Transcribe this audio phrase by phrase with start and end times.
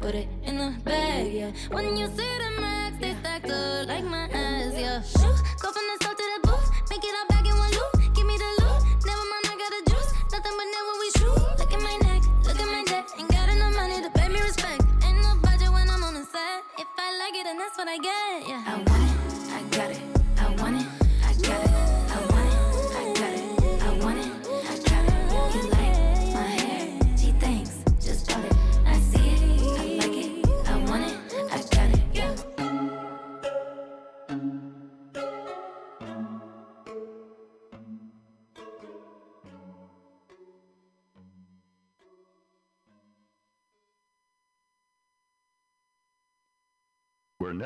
[0.00, 0.28] put it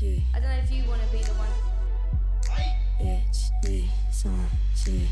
[0.00, 1.48] I don't know if you wanna be the one.
[3.00, 3.50] Bitch,
[4.76, 5.08] she.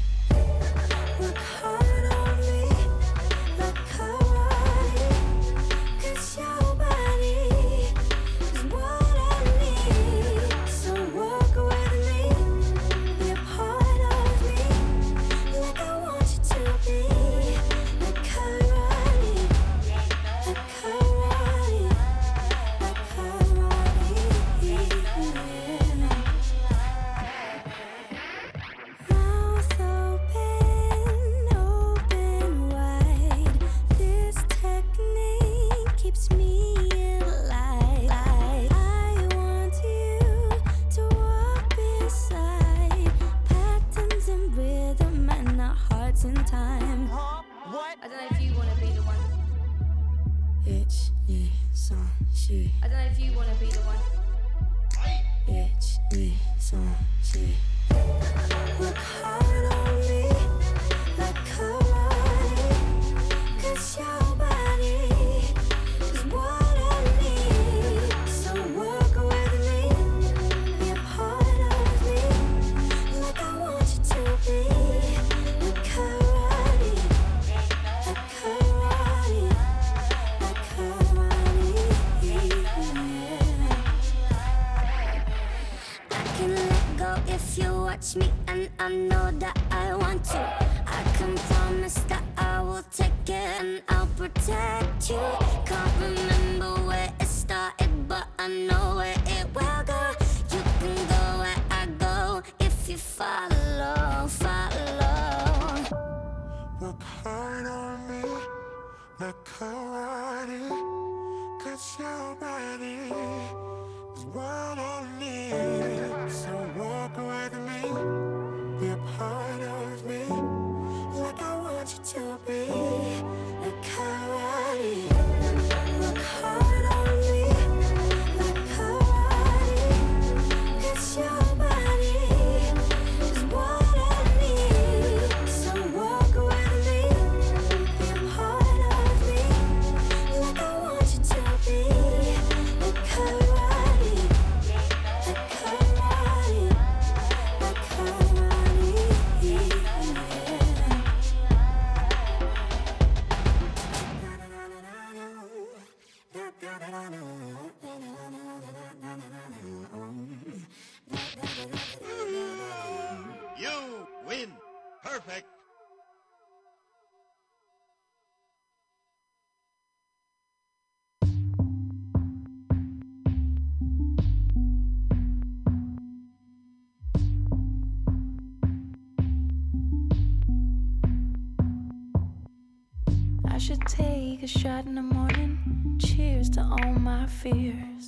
[183.56, 185.98] I should take a shot in the morning.
[185.98, 188.06] Cheers to all my fears.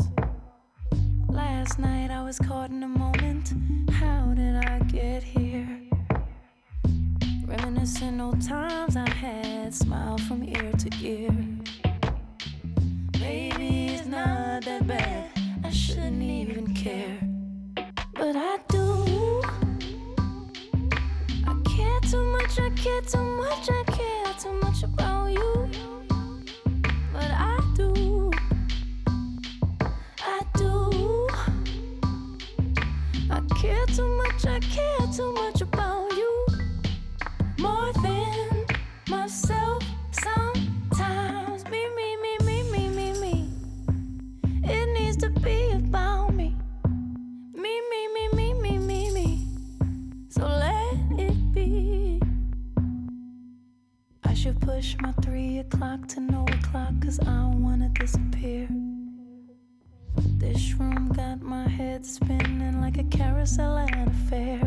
[1.26, 3.54] Last night I was caught in a moment.
[3.92, 5.80] How did I get here?
[7.46, 11.32] Reminiscing old times I had, smile from ear to ear.
[13.18, 15.30] Maybe it's not that bad,
[15.64, 17.18] I shouldn't even care.
[18.12, 19.40] But I do.
[21.46, 25.97] I care too much, I care too much, I care too much about you.
[55.78, 58.66] O'clock to no o'clock, cause I wanna disappear.
[60.16, 64.60] This room got my head spinning like a carousel at a fair.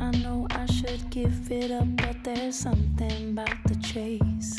[0.00, 4.58] I know I should give it up, but there's something about the chase.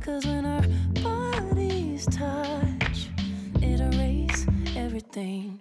[0.00, 0.66] Cause when our
[1.00, 3.10] bodies touch,
[3.62, 5.60] it erases everything.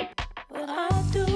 [0.50, 1.33] But I do.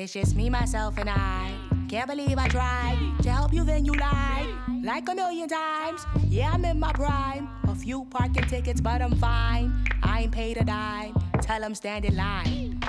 [0.00, 1.52] It's just me, myself, and I.
[1.86, 4.48] Can't believe I tried to help you, then you lied.
[4.82, 6.06] Like a million times.
[6.26, 7.50] Yeah, I'm in my prime.
[7.68, 9.84] A few parking tickets, but I'm fine.
[10.02, 11.12] I ain't paid a dime.
[11.42, 12.80] Tell them stand in line.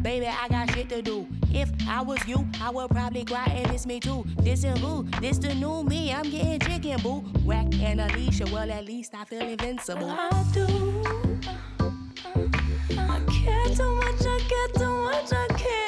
[0.00, 1.26] Baby, I got shit to do.
[1.52, 4.24] If I was you, I would probably cry and miss me too.
[4.38, 5.08] This and who?
[5.20, 6.12] This the new me.
[6.12, 7.24] I'm getting chicken, boo.
[7.44, 10.08] Whack and Alicia, well, at least I feel invincible.
[10.08, 10.66] I do.
[12.96, 15.87] I care too much, I care too much, I care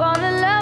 [0.00, 0.59] fall in love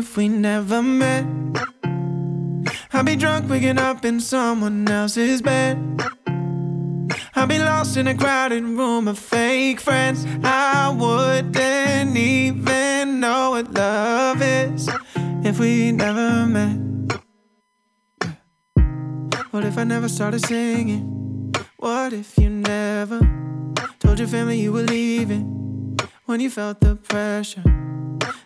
[0.00, 1.26] if we never met.
[2.90, 5.76] I'd be drunk, waking up in someone else's bed.
[7.34, 10.26] I'd be lost in a crowded room of fake friends.
[10.42, 14.88] I wouldn't even know what love is
[15.44, 16.78] if we never met.
[19.50, 21.52] What if I never started singing?
[21.76, 23.20] What if you never
[23.98, 27.79] told your family you were leaving when you felt the pressure?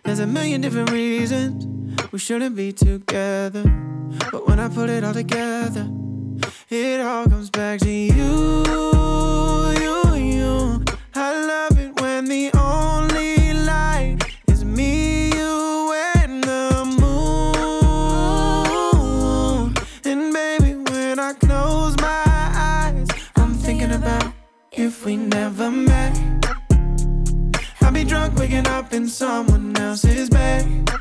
[0.05, 1.65] There's a million different reasons
[2.11, 3.63] we shouldn't be together.
[4.31, 5.89] But when I put it all together,
[6.69, 8.63] it all comes back to you,
[9.81, 10.83] you, you.
[11.15, 16.85] I love it when the only light is me, you, and the
[18.93, 19.73] moon.
[20.05, 23.07] And baby, when I close my eyes,
[23.37, 24.31] I'm thinking about
[24.71, 26.24] if we never met
[28.25, 30.91] drunk, waking up in someone else's bed.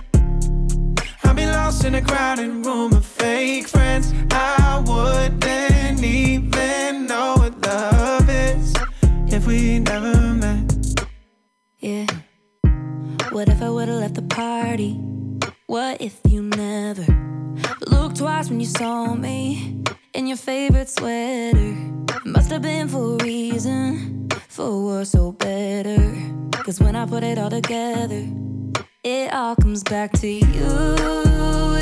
[1.25, 4.13] I'd be lost in a crowded room of fake friends.
[4.31, 8.75] I wouldn't even know what love is
[9.29, 10.73] if we never met.
[11.79, 12.07] Yeah.
[13.31, 14.95] What if I would've left the party?
[15.67, 17.07] What if you never
[17.87, 21.75] looked twice when you saw me in your favorite sweater?
[22.25, 25.99] Must have been for a reason for worse or better.
[26.63, 28.25] Cause when I put it all together,
[29.03, 30.71] it all comes back to you,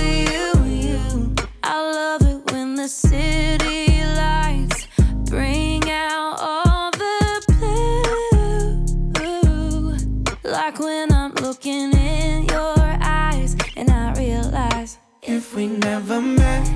[0.09, 1.35] you, you.
[1.63, 4.89] I love it when the city lights
[5.29, 7.43] bring out all the
[9.21, 10.51] blue.
[10.51, 16.71] Like when I'm looking in your eyes and I realize if we never met,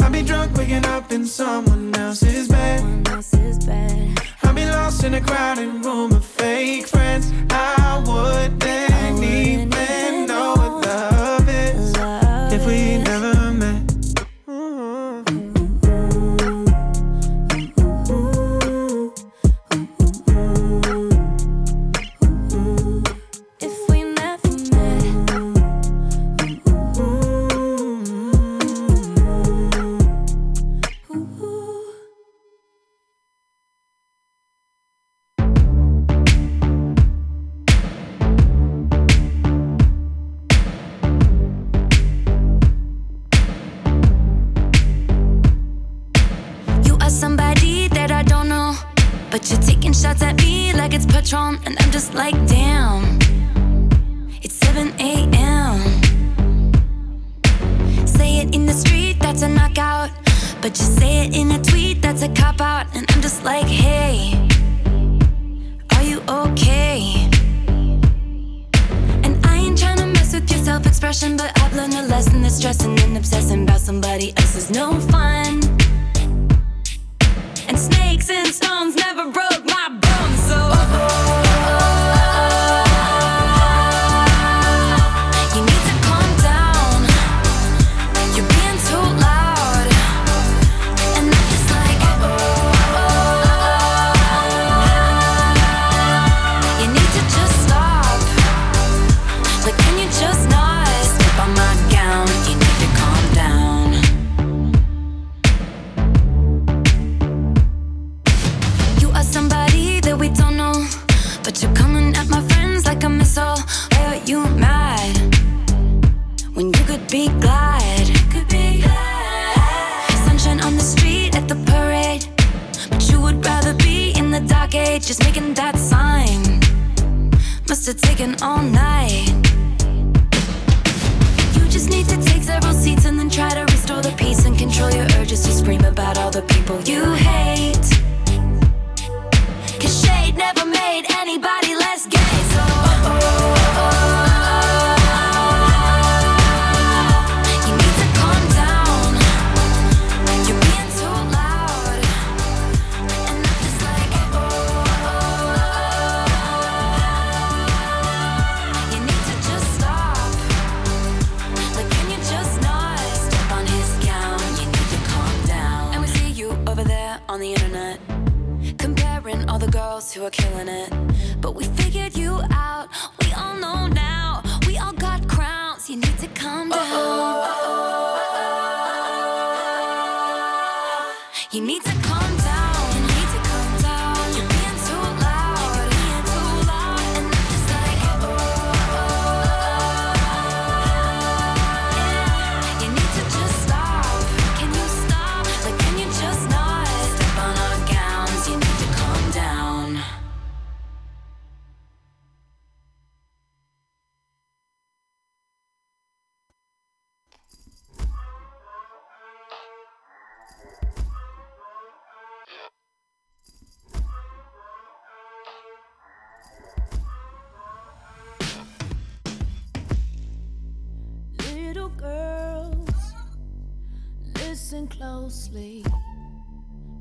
[0.00, 1.79] I'd be drunk waking up in someone
[5.32, 5.69] and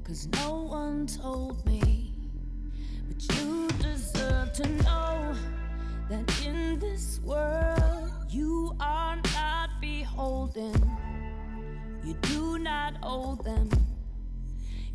[0.10, 2.16] Cause no one told me.
[3.08, 5.36] But you deserve to know
[6.10, 10.74] that in this world you are not beholden.
[12.04, 13.70] You do not owe them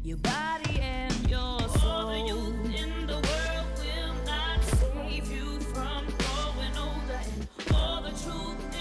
[0.03, 1.91] your body and your soul.
[1.91, 8.03] All the youth in the world will not save you from growing older, and all
[8.03, 8.74] the truth.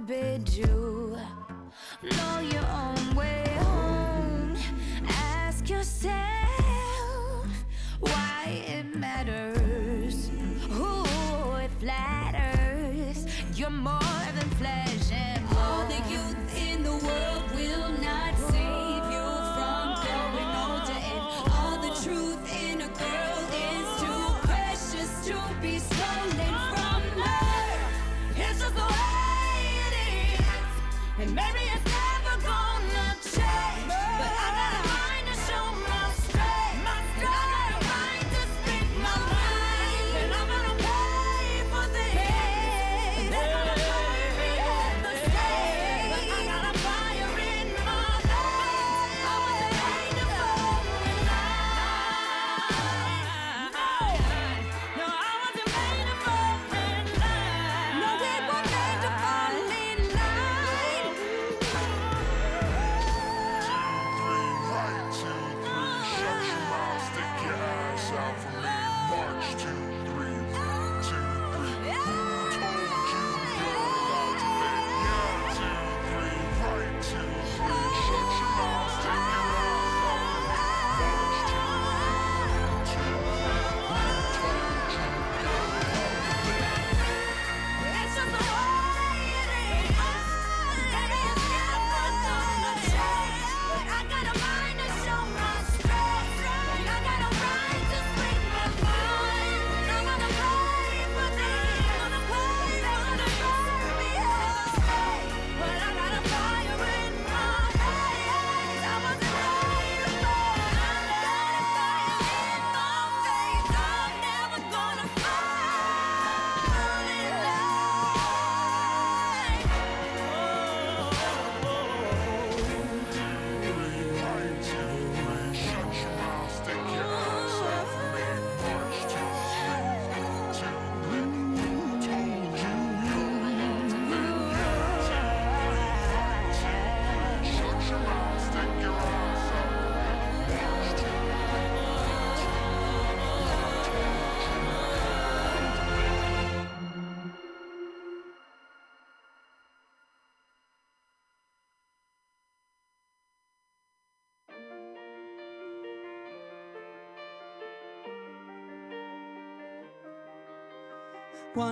[0.00, 1.16] forbid you.
[2.02, 2.59] No, you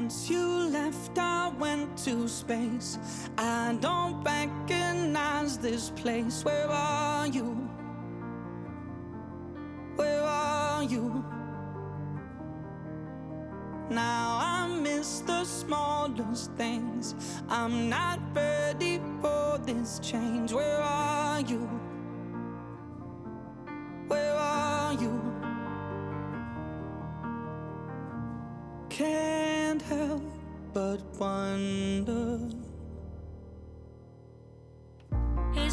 [0.01, 3.01] Once you left, I went to space.
[3.37, 6.45] I don't recognize this place.
[6.45, 7.69] Where are you?
[9.97, 11.25] Where are you?
[13.91, 17.17] Now I miss the smallest things.
[17.49, 18.21] I'm not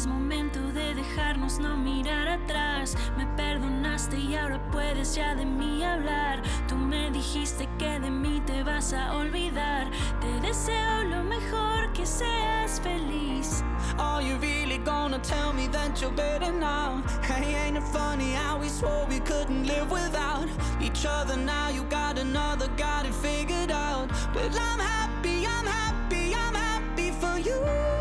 [0.06, 2.96] Momento de dejarnos no mirar atrás.
[3.16, 6.42] Me perdonaste y ahora puedes ya de mí hablar.
[6.68, 9.90] Tú me dijiste que de mí te vas a olvidar.
[10.20, 13.64] Te deseo lo mejor, que seas feliz.
[13.98, 17.02] Are you really gonna tell me that you're better now?
[17.22, 20.48] Hey, ain't it funny how we swore we couldn't live without
[20.80, 21.36] each other?
[21.36, 24.08] Now you got another, got it figured out.
[24.32, 27.95] But I'm happy, I'm happy, I'm happy for you.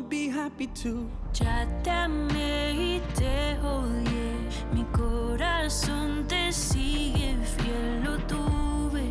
[0.00, 1.06] Be happy too.
[1.34, 4.32] Ya te amé y te odié.
[4.72, 8.04] Mi corazón te sigue fiel.
[8.04, 9.04] Lo tuve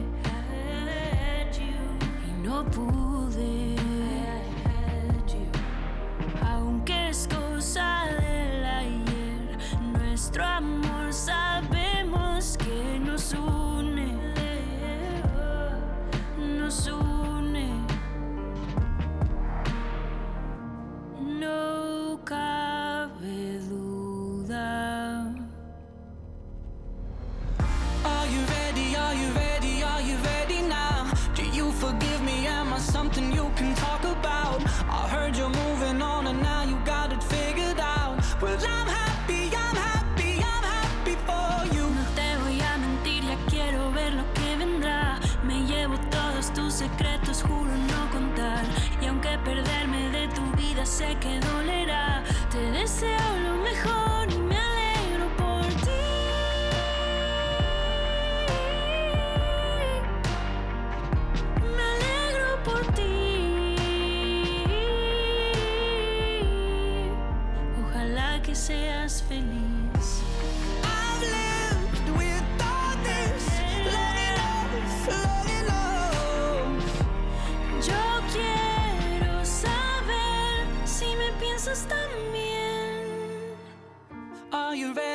[2.28, 3.76] y no pude.
[6.50, 9.58] Aunque es cosa del ayer,
[9.94, 10.81] nuestro amor
[41.91, 45.19] No te voy a mentir, ya quiero ver lo que vendrá.
[45.43, 48.63] Me llevo todos tus secretos, juro no contar.
[49.02, 50.12] Y aunque perderme
[50.86, 52.24] sé que dolerá.
[52.50, 54.01] Te deseo lo mejor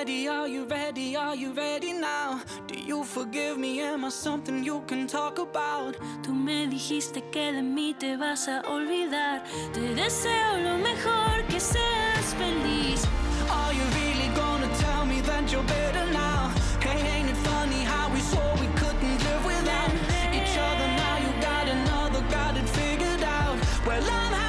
[0.07, 0.29] ready?
[0.29, 1.17] Are you ready?
[1.17, 2.41] Are you ready now?
[2.69, 3.81] Do you forgive me?
[3.81, 5.97] Am I something you can talk about?
[6.23, 9.43] Tú me dijiste que de mí te vas a olvidar.
[9.73, 13.05] Te deseo lo mejor, que seas feliz.
[13.51, 16.53] Are you really gonna tell me that you're better now?
[16.81, 19.91] Hey, ain't it funny how we swore we couldn't live without
[20.33, 20.87] each other?
[21.03, 23.59] Now you got another, got it figured out.
[23.85, 24.46] Well, I'm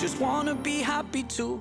[0.00, 1.60] Just wanna be happy too.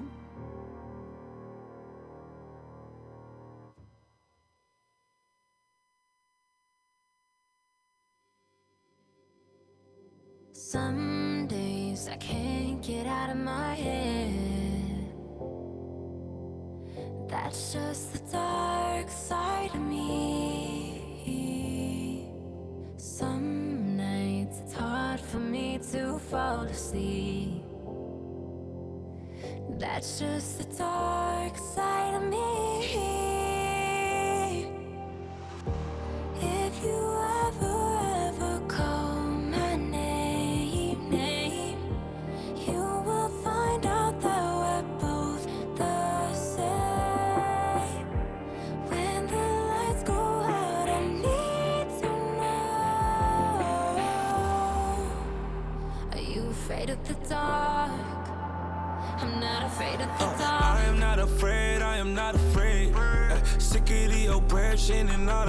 [64.91, 65.49] and all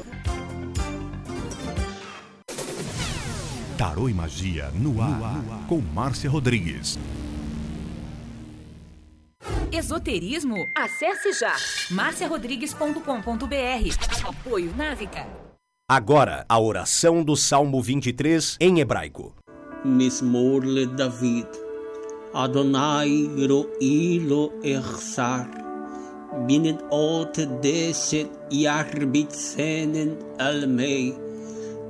[3.81, 5.67] Tarô e Magia no ar, no ar.
[5.67, 6.99] com Márcia Rodrigues.
[9.71, 10.67] Esoterismo?
[10.77, 11.55] Acesse já
[11.89, 14.23] marciarodrigues.com.br.
[14.23, 15.25] Apoio Návica.
[15.89, 19.33] Agora, a oração do Salmo 23 em hebraico.
[19.83, 21.47] Mismorle David.
[22.35, 24.21] Adonai ro'i
[24.63, 25.49] Ersar.
[26.45, 31.30] Binet ot deset yarbit senen almei.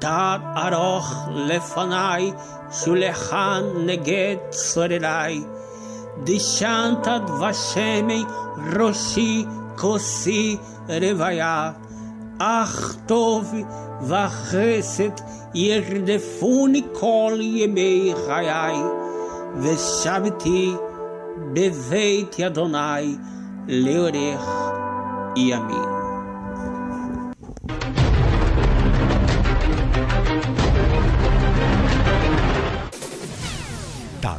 [0.00, 2.32] תת ארוך לפניי,
[2.72, 5.40] שולחן נגד צורריי.
[6.24, 7.08] דשנת
[7.40, 8.24] ושמי
[8.78, 9.44] ראשי
[9.76, 10.56] כוסי
[10.88, 11.72] רוויה,
[12.38, 13.54] אך טוב
[14.02, 15.10] וחסד
[15.54, 18.76] ירדפוני כל ימי חיי,
[19.60, 20.74] ושבתי
[21.52, 23.16] בבית אדוני
[23.68, 24.72] לאורך
[25.36, 25.99] ימים.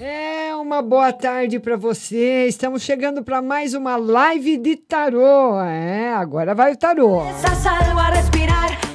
[0.00, 2.46] É uma boa tarde para você.
[2.46, 5.60] Estamos chegando para mais uma live de tarô.
[5.60, 7.22] É, agora vai o tarô.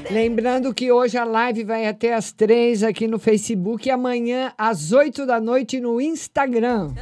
[0.09, 4.93] Lembrando que hoje a live vai até às três aqui no Facebook e amanhã às
[4.93, 6.93] oito da noite no Instagram.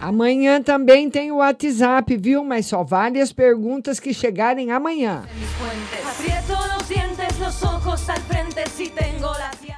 [0.00, 2.42] Amanhã também tem o WhatsApp, viu?
[2.42, 5.22] Mas só vale as perguntas que chegarem amanhã.
[6.08, 6.62] Aprieto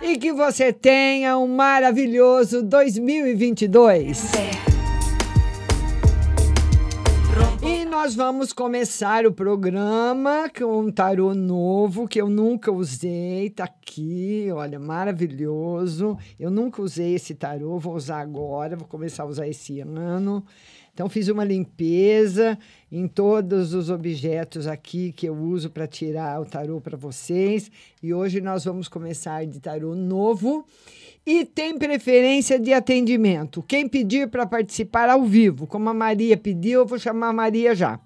[0.07, 4.33] E que você tenha um maravilhoso 2022.
[7.63, 13.48] E nós vamos começar o programa com um tarô novo que eu nunca usei.
[13.48, 16.19] Tá aqui, olha, maravilhoso.
[16.38, 20.44] Eu nunca usei esse tarô, vou usar agora, vou começar a usar esse ano.
[20.95, 22.57] Então, fiz uma limpeza
[22.90, 27.69] em todos os objetos aqui que eu uso para tirar o tarô para vocês.
[28.01, 30.65] E hoje nós vamos começar de tarô novo.
[31.27, 33.61] E tem preferência de atendimento.
[33.63, 37.75] Quem pedir para participar ao vivo, como a Maria pediu, eu vou chamar a Maria
[37.75, 37.99] já.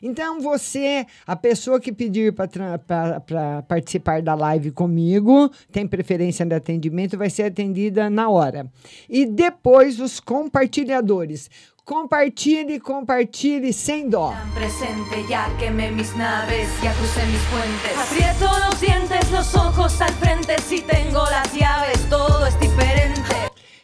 [0.00, 7.18] Então, você, a pessoa que pedir para participar da live comigo, tem preferência de atendimento,
[7.18, 8.70] vai ser atendida na hora.
[9.08, 11.50] E depois, os compartilhadores.
[11.88, 14.34] Compartilhe, compartilhe sem dó.
[14.52, 17.96] Presente, ya quemé mis naves, ya crucé mis puentes.
[17.96, 23.34] Aprieto los dientes, los ojos al frente, si tengo las llaves, todo es diferente.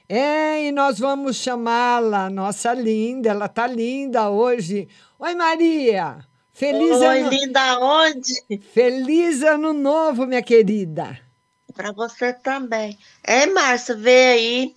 [0.07, 4.87] É, e nós vamos chamá-la, nossa linda, ela tá linda hoje.
[5.19, 6.19] Oi, Maria!
[6.53, 7.31] Feliz Oi, ano...
[7.31, 8.35] linda onde?
[8.75, 11.19] Feliz ano novo, minha querida.
[11.75, 12.99] Para você também.
[13.25, 14.75] É, Márcia, vê aí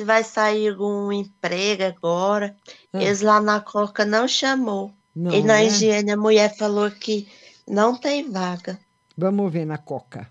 [0.00, 2.56] se vai sair algum emprego agora.
[2.90, 3.02] Ah.
[3.02, 4.90] Eles lá na Coca não chamou.
[5.14, 5.66] Não, e na né?
[5.66, 7.28] higiene a mulher falou que
[7.68, 8.78] não tem vaga.
[9.14, 10.26] Vamos ver na Coca.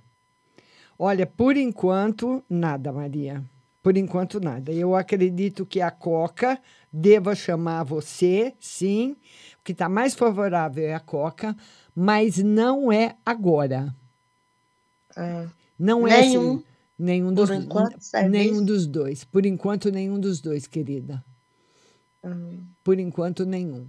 [0.98, 3.44] Olha, por enquanto, nada, Maria.
[3.84, 4.72] Por enquanto, nada.
[4.72, 6.60] Eu acredito que a Coca
[6.92, 9.16] deva chamar você, sim.
[9.60, 11.56] O que está mais favorável é a Coca,
[11.96, 13.96] mas não é agora.
[15.16, 15.46] Ah,
[15.78, 16.54] Não é Nenhum.
[16.56, 16.64] assim.
[17.00, 18.32] Nenhum Por dos, enquanto, serviço?
[18.32, 19.24] nenhum dos dois.
[19.24, 21.24] Por enquanto, nenhum dos dois, querida.
[22.24, 23.88] hum, Por enquanto, nenhum.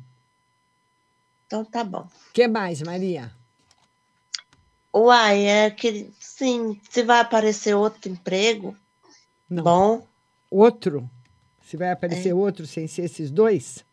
[1.47, 2.03] então tá bom.
[2.29, 3.33] O que mais, Maria?
[4.95, 8.77] Uai, é que sim, se vai aparecer outro emprego,
[9.49, 9.63] Não.
[9.65, 10.07] bom,
[10.51, 11.09] Outro?
[11.63, 13.85] Se vai aparecer outro sem ser esses dois?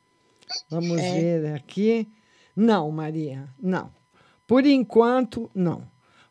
[0.70, 1.12] Vamos É.
[1.14, 2.08] ver aqui.
[2.56, 3.92] Não, Maria, não.
[4.48, 5.88] Por enquanto, não.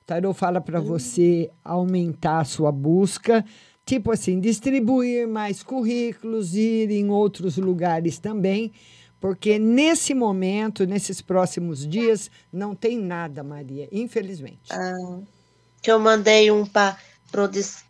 [0.07, 3.45] Tarô fala para você aumentar a sua busca,
[3.85, 8.73] tipo assim, distribuir mais currículos, ir em outros lugares também,
[9.21, 14.71] porque nesse momento, nesses próximos dias, não tem nada, Maria, infelizmente.
[14.73, 15.19] ah,
[15.83, 16.97] que eu mandei um para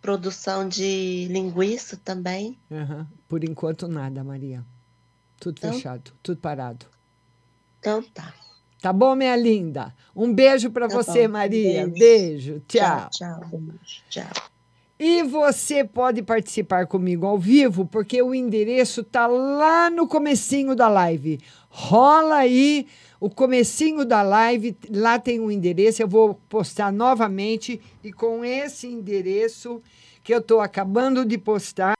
[0.00, 2.58] produção de linguiça também.
[2.70, 3.06] Aham.
[3.28, 4.64] Por enquanto, nada, Maria.
[5.38, 5.72] Tudo Então?
[5.74, 6.86] fechado, tudo parado.
[7.78, 8.34] Então tá.
[8.80, 9.94] Tá bom, minha linda?
[10.14, 11.32] Um beijo para Tá você, bom.
[11.34, 11.86] Maria.
[11.86, 11.98] Beijo.
[11.98, 12.62] Beijo.
[12.68, 13.08] Tchau.
[13.10, 13.60] Tchau, tchau.
[14.10, 14.42] Tchau.
[14.98, 20.88] E você pode participar comigo ao vivo, porque o endereço tá lá no comecinho da
[20.88, 21.38] live.
[21.68, 22.86] Rola aí
[23.20, 28.86] o comecinho da live, lá tem um endereço, eu vou postar novamente e com esse
[28.86, 29.82] endereço
[30.22, 31.94] que eu estou acabando de postar,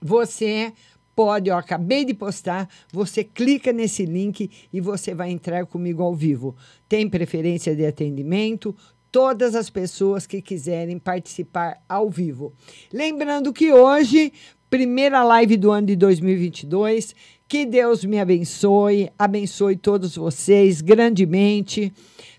[0.00, 0.72] você
[1.14, 6.14] pode, eu acabei de postar, você clica nesse link e você vai entrar comigo ao
[6.14, 6.56] vivo.
[6.88, 8.74] Tem preferência de atendimento?
[9.10, 12.52] Todas as pessoas que quiserem participar ao vivo.
[12.92, 14.32] Lembrando que hoje,
[14.68, 17.14] primeira live do ano de 2022,
[17.46, 21.92] Que Deus me abençoe, abençoe todos vocês grandemente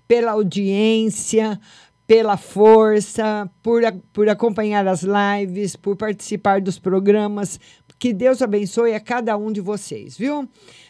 [0.08, 1.60] pela audiência,
[2.08, 3.82] pela força, por,
[4.14, 7.60] por acompanhar as lives, por participar dos programas.
[7.98, 10.48] Que Deus abençoe a cada um de vocês, viu?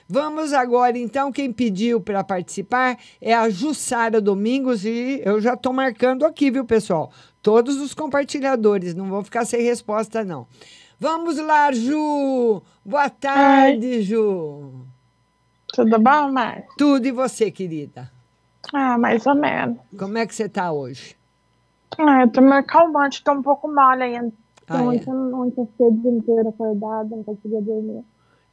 [0.08, 5.74] Vamos agora, então, quem pediu para participar é a Jussara Domingos e eu já estou
[5.74, 7.12] marcando aqui, viu, pessoal?
[7.42, 10.48] Todos os compartilhadores, não vão ficar sem resposta, não.
[11.00, 12.62] Vamos lá, Ju!
[12.84, 14.86] Boa tarde, Ju!
[15.74, 16.64] Tudo bom, Mar?
[16.78, 18.15] Tudo e você, querida?
[18.74, 19.78] Ah, mais ou menos.
[19.98, 21.16] Como é que você tá hoje?
[21.98, 24.32] Ah, eu tô meio calmante, tô um pouco mole ainda.
[24.68, 24.88] Ah, é?
[24.88, 28.04] ontem, ontem eu fiquei o dia inteiro acordada, não conseguia dormir.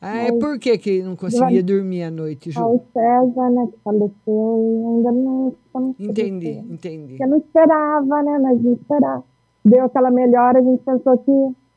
[0.00, 2.84] Ah, é por que, que não conseguia dormir à noite, Ah, o Ju?
[2.92, 5.54] César, né, que faleceu, e ainda não...
[5.72, 7.12] não Entendi, entendi.
[7.14, 9.24] Porque não esperava, né, mas não esperava.
[9.64, 11.30] Deu aquela melhora, a gente pensou que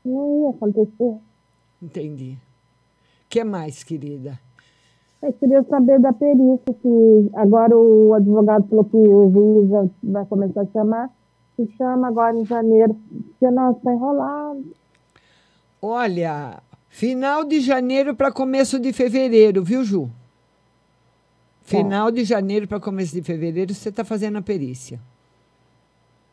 [0.03, 1.15] não ia acontecer.
[1.81, 2.31] Entendi.
[3.25, 4.39] O que mais, querida?
[5.21, 10.25] Eu queria saber da perícia, que agora o advogado falou que o juiz já vai
[10.25, 11.09] começar a chamar,
[11.55, 14.63] se chama agora em janeiro, porque nós está enrolado.
[15.81, 20.09] Olha, final de janeiro para começo de fevereiro, viu, Ju?
[21.61, 24.99] Final de janeiro para começo de fevereiro você está fazendo a perícia.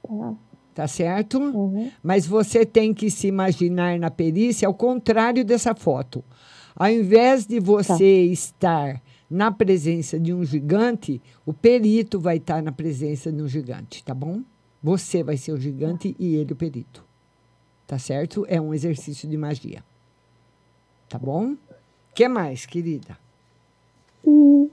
[0.06, 0.34] Tá.
[0.74, 1.38] Tá certo?
[2.02, 6.24] Mas você tem que se imaginar na perícia ao contrário dessa foto.
[6.74, 12.72] Ao invés de você estar na presença de um gigante, o perito vai estar na
[12.72, 14.42] presença de um gigante, tá bom?
[14.82, 17.04] Você vai ser o gigante e ele o perito.
[17.86, 18.44] Tá certo?
[18.48, 19.82] É um exercício de magia.
[21.08, 21.56] Tá bom?
[22.14, 23.16] que mais, querida?
[24.26, 24.70] E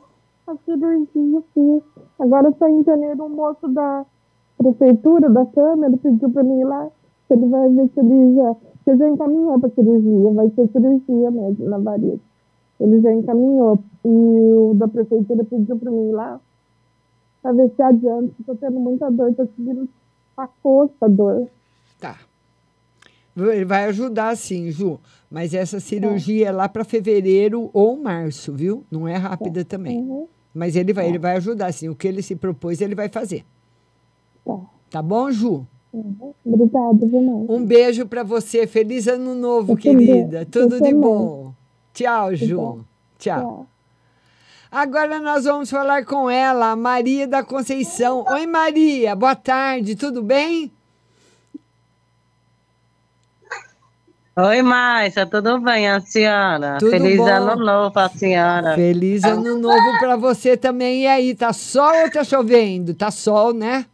[0.48, 1.84] a cirurgia fiz.
[2.20, 4.06] Agora só em janeiro o moço da
[4.58, 6.90] prefeitura, da Câmara, pediu para mim ir lá,
[7.28, 8.56] que ele vai ver se ele já.
[8.90, 12.20] Ele já encaminhou para cirurgia, vai ser cirurgia mesmo na varíola.
[12.80, 13.80] Ele já encaminhou.
[14.04, 16.40] E o da prefeitura pediu para mim ir lá,
[17.42, 18.34] para ver se adianta.
[18.40, 19.88] Estou tendo muita dor, estou subindo
[20.36, 21.48] a costa dor.
[22.00, 22.18] Tá.
[23.38, 25.00] Ele vai ajudar sim, Ju.
[25.30, 28.84] Mas essa cirurgia é lá para fevereiro ou março, viu?
[28.90, 30.28] Não é rápida também.
[30.52, 31.90] Mas ele vai, ele vai ajudar sim.
[31.90, 33.46] O que ele se propôs, ele vai fazer.
[34.90, 35.68] Tá bom, Ju?
[35.92, 37.50] Obrigada, demais.
[37.50, 38.68] Um beijo para você.
[38.68, 40.06] Feliz ano novo, Eu também.
[40.08, 40.46] querida.
[40.46, 41.00] Tudo Eu de também.
[41.00, 41.54] bom.
[41.94, 42.86] Tchau, Ju.
[43.18, 43.66] Tchau.
[44.72, 48.24] Agora nós vamos falar com ela, a Maria da Conceição.
[48.30, 49.16] Oi, Maria.
[49.16, 49.96] Boa tarde.
[49.96, 50.72] Tudo bem?
[54.38, 56.78] Oi, Márcia, tudo bem, a senhora?
[56.80, 57.26] Tudo Feliz bom.
[57.28, 58.74] ano novo pra senhora.
[58.76, 61.02] Feliz ano novo para você também.
[61.02, 62.94] E aí, tá sol ou tá chovendo?
[62.94, 63.86] Tá sol, né?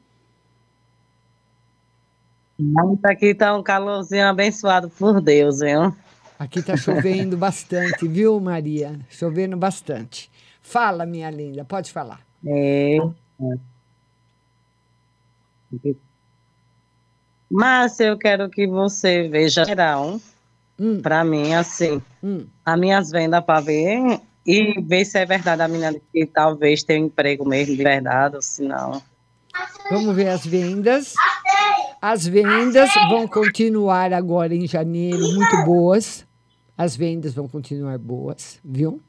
[2.57, 5.93] Mas Aqui tá um calorzinho abençoado por Deus, viu?
[6.39, 8.99] Aqui tá chovendo bastante, viu, Maria?
[9.09, 10.31] Chovendo bastante.
[10.61, 12.21] Fala, minha linda, pode falar.
[12.45, 12.97] É.
[17.49, 20.19] Márcia, eu quero que você veja geral
[20.77, 21.01] Hum.
[21.01, 22.01] pra mim, assim,
[22.65, 27.01] as minhas vendas pra ver e ver se é verdade a menina que talvez tenha
[27.01, 29.01] um emprego mesmo de verdade, ou se não.
[29.89, 31.13] Vamos ver as vendas.
[32.07, 36.23] As vendas vão continuar agora em janeiro muito boas.
[36.77, 39.01] As vendas vão continuar boas, viu?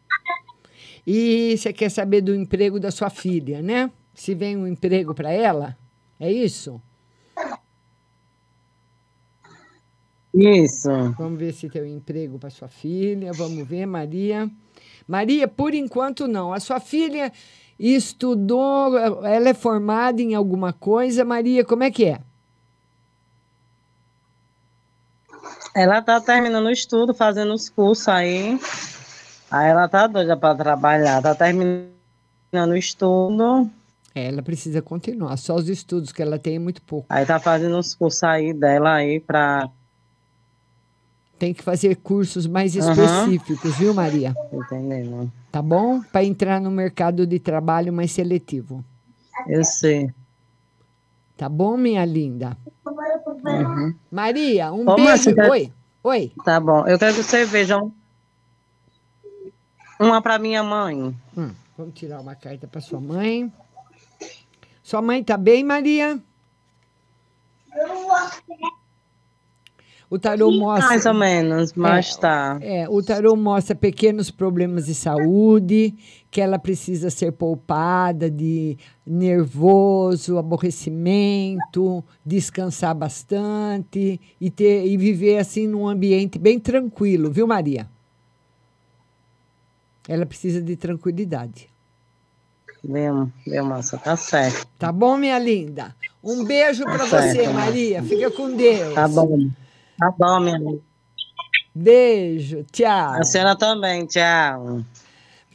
[1.07, 3.91] E você quer saber do emprego da sua filha, né?
[4.15, 5.77] Se vem um emprego para ela?
[6.19, 6.81] É isso?
[10.33, 10.89] Isso.
[11.19, 13.31] Vamos ver se tem um emprego para sua filha.
[13.35, 14.51] Vamos ver, Maria.
[15.07, 16.51] Maria, por enquanto não.
[16.51, 17.31] A sua filha
[17.79, 21.27] estudou, ela é formada em alguma coisa.
[21.27, 22.21] Maria, como é que é?
[25.77, 28.59] Ela tá terminando o estudo, fazendo os cursos aí.
[29.51, 31.91] Aí ela tá doida pra trabalhar, tá terminando
[32.71, 33.71] o estudo.
[34.15, 35.37] É, ela precisa continuar.
[35.37, 37.07] Só os estudos que ela tem é muito pouco.
[37.11, 39.69] Aí tá fazendo uns cursos aí dela aí pra.
[41.39, 44.35] Tem que fazer cursos mais específicos, viu, Maria?
[44.51, 45.31] Entendendo.
[45.53, 46.01] Tá bom?
[46.01, 48.83] Para entrar no mercado de trabalho mais seletivo.
[49.47, 50.11] Eu sei.
[51.37, 52.57] Tá bom, minha linda?
[53.45, 53.95] Uhum.
[54.11, 55.11] Maria, um Ô, beijo.
[55.11, 55.73] Márcia, quero- Oi,
[56.03, 56.33] oi.
[56.45, 56.87] Tá bom.
[56.87, 57.93] Eu quero que você veja um-
[60.01, 61.15] uma pra minha mãe.
[61.37, 63.53] Hum, vamos tirar uma carta para sua mãe.
[64.83, 66.21] Sua mãe tá bem, Maria?
[70.09, 70.89] O tarô mostra.
[70.89, 72.59] Mais ou menos, mas É, tá.
[72.63, 75.95] É, o tarô mostra pequenos problemas de saúde,
[76.37, 78.77] que ela precisa ser poupada de
[79.07, 87.89] nervoso, aborrecimento, descansar bastante e ter e viver assim num ambiente bem tranquilo, viu, Maria?
[90.07, 91.71] Ela precisa de tranquilidade.
[92.85, 93.97] Viu, viu, moça?
[93.97, 94.69] Tá certo.
[94.79, 95.97] Tá bom, minha linda?
[96.23, 97.49] Um beijo Tá para você.
[97.49, 98.03] Maria.
[98.03, 98.95] Fica com Deus.
[98.95, 99.49] Tá bom.
[99.99, 100.83] Tá bom, minha amiga.
[101.75, 103.15] Beijo, tchau.
[103.15, 104.85] A senhora também, tchau.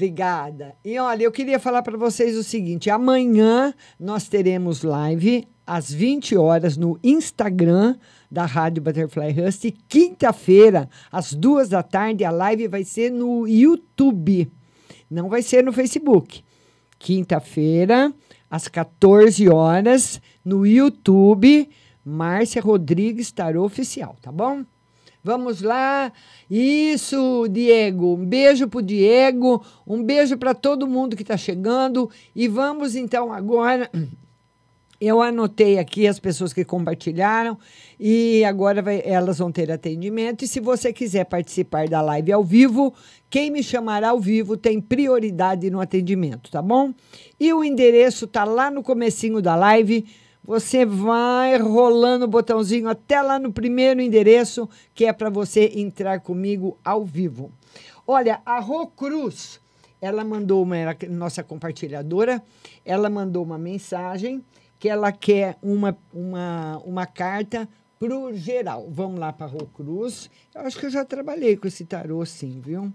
[0.01, 0.73] Obrigada.
[0.83, 6.35] E olha, eu queria falar para vocês o seguinte: amanhã nós teremos live às 20
[6.35, 7.95] horas no Instagram
[8.29, 9.65] da Rádio Butterfly Rust.
[9.65, 14.51] E quinta-feira, às duas da tarde, a live vai ser no YouTube.
[15.07, 16.43] Não vai ser no Facebook.
[16.97, 18.11] Quinta-feira,
[18.49, 21.69] às 14 horas, no YouTube,
[22.03, 24.65] Márcia Rodrigues Tarô Oficial, tá bom?
[25.24, 26.11] Vamos lá.
[26.49, 28.15] Isso, Diego.
[28.15, 29.63] Um beijo pro Diego.
[29.86, 32.09] Um beijo para todo mundo que está chegando.
[32.36, 33.89] E vamos então agora.
[34.99, 37.57] Eu anotei aqui as pessoas que compartilharam
[37.99, 40.45] e agora vai- elas vão ter atendimento.
[40.45, 42.93] E se você quiser participar da live ao vivo,
[43.28, 46.93] quem me chamará ao vivo tem prioridade no atendimento, tá bom?
[47.39, 50.05] E o endereço tá lá no comecinho da live.
[50.43, 56.19] Você vai rolando o botãozinho até lá no primeiro endereço, que é para você entrar
[56.19, 57.51] comigo ao vivo.
[58.07, 59.59] Olha, a Rô Cruz,
[60.01, 60.75] ela mandou uma,
[61.09, 62.41] nossa compartilhadora,
[62.83, 64.43] ela mandou uma mensagem
[64.79, 67.69] que ela quer uma, uma, uma carta
[67.99, 68.87] para o geral.
[68.89, 70.27] Vamos lá para a Rô Cruz.
[70.55, 72.91] Eu acho que eu já trabalhei com esse tarô, sim, viu?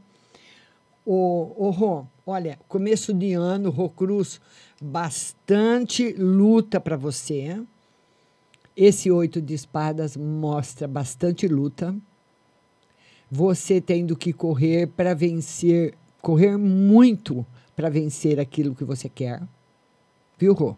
[1.04, 4.40] Ô, ô Rô, olha, começo de ano, Rô Cruz,
[4.80, 7.62] bastante luta para você.
[8.76, 11.94] Esse oito de espadas mostra bastante luta.
[13.30, 19.42] Você tendo que correr para vencer, correr muito para vencer aquilo que você quer.
[20.38, 20.76] Viu, Rô?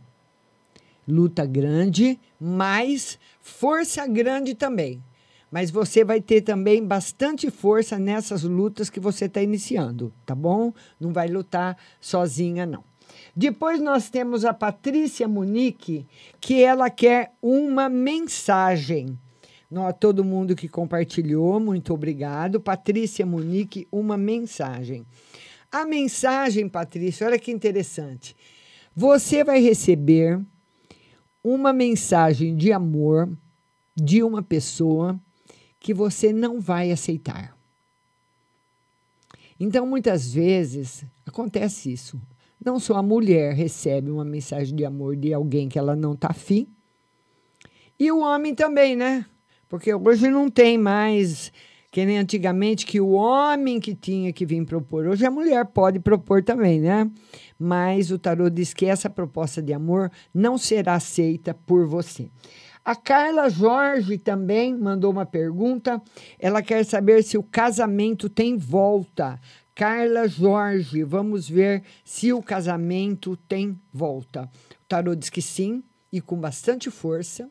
[1.07, 5.03] Luta grande, mas força grande também.
[5.51, 10.73] Mas você vai ter também bastante força nessas lutas que você está iniciando, tá bom?
[11.01, 12.85] Não vai lutar sozinha, não.
[13.39, 16.05] Depois nós temos a Patrícia Munique,
[16.41, 19.17] que ela quer uma mensagem.
[19.71, 22.59] Nó- todo mundo que compartilhou, muito obrigado.
[22.61, 25.07] Patrícia Munique, uma mensagem.
[25.71, 28.35] A mensagem, Patrícia, olha que interessante.
[28.93, 30.41] Você vai receber
[31.45, 33.31] uma mensagem de amor
[33.95, 35.17] de uma pessoa
[35.79, 37.57] que você não vai aceitar.
[39.61, 42.21] Então, muitas vezes acontece isso.
[42.65, 46.29] Não só a mulher recebe uma mensagem de amor de alguém que ela não está
[46.29, 46.67] afim,
[47.99, 49.27] e o homem também, né?
[49.69, 51.53] Porque hoje não tem mais,
[51.91, 55.07] que nem antigamente, que o homem que tinha que vir propor.
[55.07, 57.11] Hoje a mulher pode propor também, né?
[57.59, 62.31] Mas o tarô diz que essa proposta de amor não será aceita por você.
[62.85, 66.01] A Carla Jorge também mandou uma pergunta.
[66.39, 69.41] Ela quer saber se o casamento tem volta.
[69.79, 74.51] Carla Jorge, vamos ver se o casamento tem volta.
[74.73, 77.49] O tarô diz que sim, e com bastante força.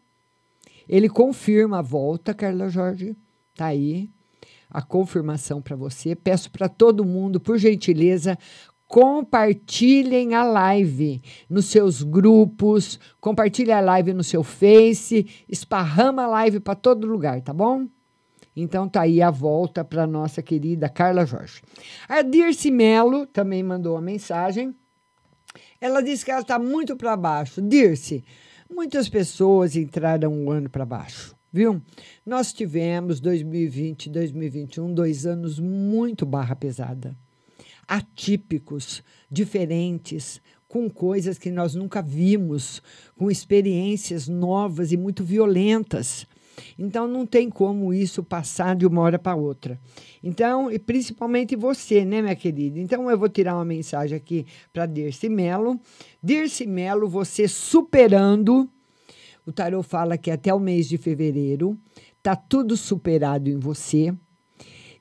[0.89, 3.15] Ele confirma a volta, Carla Jorge.
[3.55, 4.09] Tá aí
[4.69, 6.15] a confirmação para você.
[6.17, 8.37] Peço para todo mundo, por gentileza,
[8.87, 16.59] compartilhem a live nos seus grupos, compartilhe a live no seu Face, esparrama a live
[16.59, 17.87] para todo lugar, tá bom?
[18.59, 21.61] Então tá aí a volta para nossa querida Carla Jorge.
[22.09, 24.75] A Dirce Melo também mandou uma mensagem.
[25.79, 27.61] Ela disse que ela está muito para baixo.
[27.61, 28.23] Dirce,
[28.67, 31.79] muitas pessoas entraram um ano para baixo, viu?
[32.25, 37.15] Nós tivemos 2020, 2021, dois anos muito barra pesada,
[37.87, 42.81] atípicos, diferentes, com coisas que nós nunca vimos,
[43.15, 46.25] com experiências novas e muito violentas.
[46.77, 49.79] Então não tem como isso passar de uma hora para outra.
[50.23, 52.79] Então, e principalmente você, né, minha querida?
[52.79, 55.79] Então eu vou tirar uma mensagem aqui para Dirce Melo.
[56.21, 58.69] Dirce Melo, você superando.
[59.45, 61.77] O tarô fala que até o mês de fevereiro
[62.21, 64.13] tá tudo superado em você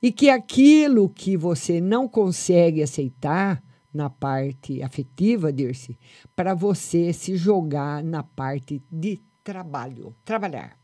[0.01, 5.99] e que aquilo que você não consegue aceitar na parte afetiva, Dirce,
[6.37, 10.77] para você se jogar na parte de trabalho, trabalhar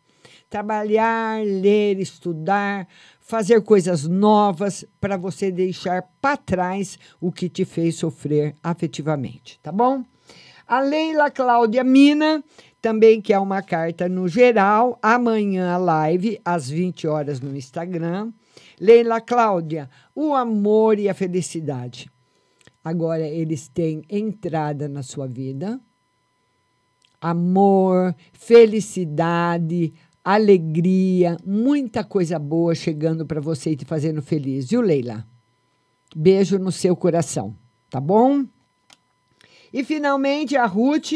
[0.53, 2.87] trabalhar, ler, estudar,
[3.19, 9.73] fazer coisas novas para você deixar para trás o que te fez sofrer afetivamente, tá
[9.73, 10.05] bom?
[10.69, 12.45] A Leila Cláudia Mina
[12.83, 18.31] também quer uma carta no geral, amanhã live às 20 horas no Instagram.
[18.79, 22.11] Leila Cláudia, o amor e a felicidade.
[22.85, 25.81] Agora eles têm entrada na sua vida.
[27.19, 29.95] Amor, felicidade,
[30.25, 35.27] alegria, muita coisa boa chegando para você e te fazendo feliz, viu, Leila?
[36.14, 37.57] Beijo no seu coração,
[37.91, 38.45] tá bom?
[39.73, 41.12] E finalmente a Ruth,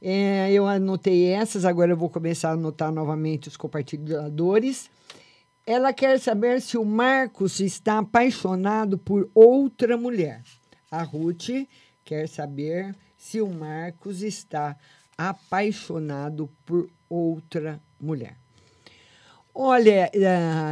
[0.00, 4.90] é, eu anotei essas, agora eu vou começar a anotar novamente os compartilhadores.
[5.66, 10.42] Ela quer saber se o Marcos está apaixonado por outra mulher.
[10.90, 11.50] A Ruth
[12.04, 14.76] quer saber se o Marcos está
[15.18, 17.89] apaixonado por outra mulher.
[19.54, 20.10] Olha,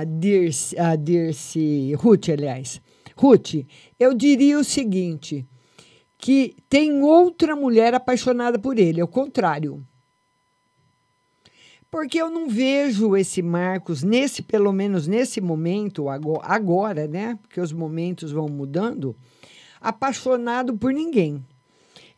[0.01, 2.81] a Dirce, a Dirce, Ruth, aliás.
[3.17, 3.67] Ruth,
[3.99, 5.47] eu diria o seguinte,
[6.17, 9.85] que tem outra mulher apaixonada por ele, é o contrário.
[11.91, 17.39] Porque eu não vejo esse Marcos, nesse, pelo menos nesse momento, agora, né?
[17.43, 19.17] Porque os momentos vão mudando,
[19.81, 21.45] apaixonado por ninguém.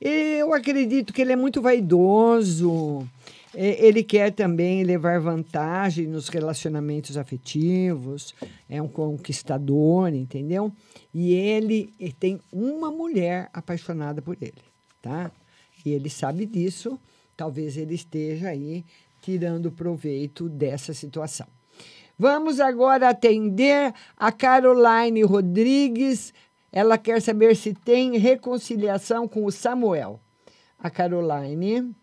[0.01, 3.07] Eu acredito que ele é muito vaidoso,
[3.55, 8.35] ele quer também levar vantagem nos relacionamentos afetivos,
[8.69, 10.73] é um conquistador, entendeu?
[11.13, 14.63] E ele, ele tem uma mulher apaixonada por ele,
[15.03, 15.31] tá?
[15.85, 16.99] E ele sabe disso,
[17.37, 18.85] talvez ele esteja aí
[19.21, 21.47] tirando proveito dessa situação.
[22.19, 26.35] Vamos agora atender a Caroline Rodrigues.
[26.71, 30.21] Ela quer saber se tem reconciliação com o Samuel.
[30.79, 31.95] A Caroline.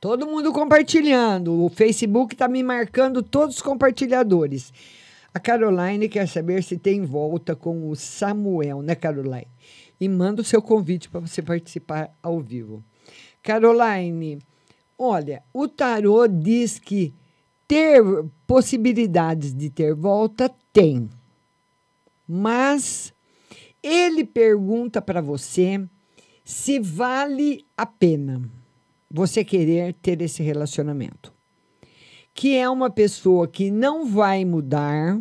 [0.00, 1.62] Todo mundo compartilhando.
[1.62, 4.72] O Facebook está me marcando todos os compartilhadores.
[5.34, 9.46] A Caroline quer saber se tem volta com o Samuel, né, Caroline?
[10.00, 12.82] E manda o seu convite para você participar ao vivo.
[13.42, 14.38] Caroline,
[14.96, 17.12] olha, o tarô diz que
[17.68, 18.02] ter
[18.46, 21.10] possibilidades de ter volta tem.
[22.26, 23.12] Mas
[23.82, 25.86] ele pergunta para você
[26.42, 28.59] se vale a pena
[29.10, 31.32] você querer ter esse relacionamento.
[32.32, 35.20] Que é uma pessoa que não vai mudar,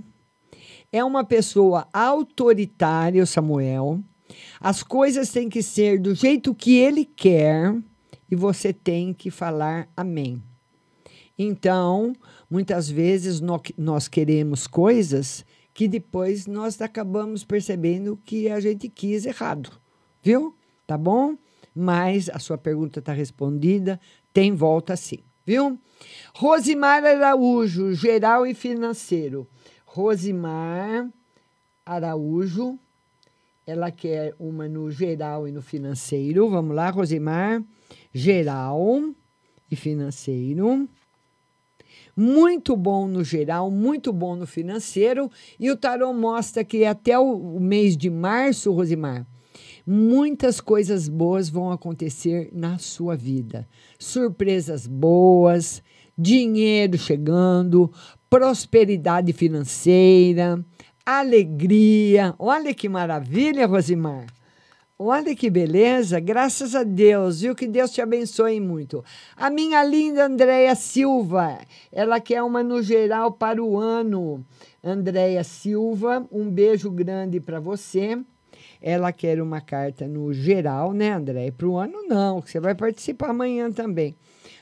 [0.91, 3.99] é uma pessoa autoritária, Samuel.
[4.59, 7.75] As coisas têm que ser do jeito que ele quer
[8.29, 10.41] e você tem que falar amém.
[11.37, 12.13] Então,
[12.49, 13.41] muitas vezes
[13.77, 19.71] nós queremos coisas que depois nós acabamos percebendo que a gente quis errado,
[20.21, 20.53] viu?
[20.85, 21.37] Tá bom?
[21.79, 23.97] Mas a sua pergunta está respondida,
[24.33, 25.79] tem volta sim, viu?
[26.35, 29.47] Rosimar Araújo, geral e financeiro.
[29.85, 31.09] Rosimar
[31.85, 32.77] Araújo,
[33.65, 36.49] ela quer uma no geral e no financeiro.
[36.49, 37.63] Vamos lá, Rosimar.
[38.13, 39.01] Geral
[39.71, 40.89] e financeiro
[42.13, 45.31] muito bom no geral, muito bom no financeiro.
[45.57, 49.25] E o tarô mostra que até o mês de março, Rosimar,
[49.91, 53.67] muitas coisas boas vão acontecer na sua vida.
[53.97, 55.81] Surpresas boas,
[56.15, 57.91] dinheiro chegando,
[58.29, 60.63] prosperidade financeira,
[61.03, 62.35] alegria.
[62.37, 64.27] Olha que maravilha, Rosimar.
[64.99, 67.55] Olha que beleza, graças a Deus, viu?
[67.55, 69.03] Que Deus te abençoe muito.
[69.35, 71.57] A minha linda Andréia Silva,
[71.91, 74.45] ela quer uma no geral para o ano.
[74.83, 78.19] Andréia Silva, um beijo grande para você.
[78.81, 81.51] Ela quer uma carta no geral, né, Andréia?
[81.51, 84.15] Para o ano, não, você vai participar amanhã também.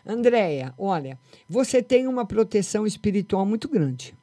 [0.05, 4.15] Andréia, olha, você tem uma proteção espiritual muito grande,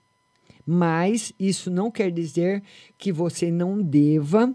[0.66, 2.62] mas isso não quer dizer
[2.98, 4.54] que você não deva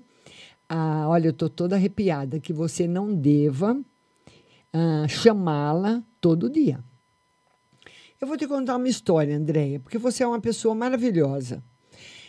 [0.71, 3.75] ah, olha, eu estou toda arrepiada, que você não deva
[4.71, 6.83] ah, chamá-la todo dia.
[8.21, 11.63] Eu vou te contar uma história, Andréia, porque você é uma pessoa maravilhosa.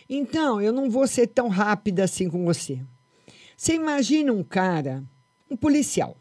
[0.08, 2.80] Então, eu não vou ser tão rápida assim com você.
[3.60, 5.04] Você imagina um cara,
[5.50, 6.16] um policial.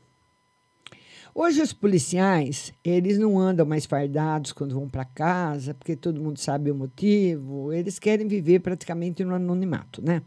[1.33, 6.37] Hoje os policiais, eles não andam mais fardados quando vão para casa, porque todo mundo
[6.37, 10.21] sabe o motivo, eles querem viver praticamente no anonimato, né?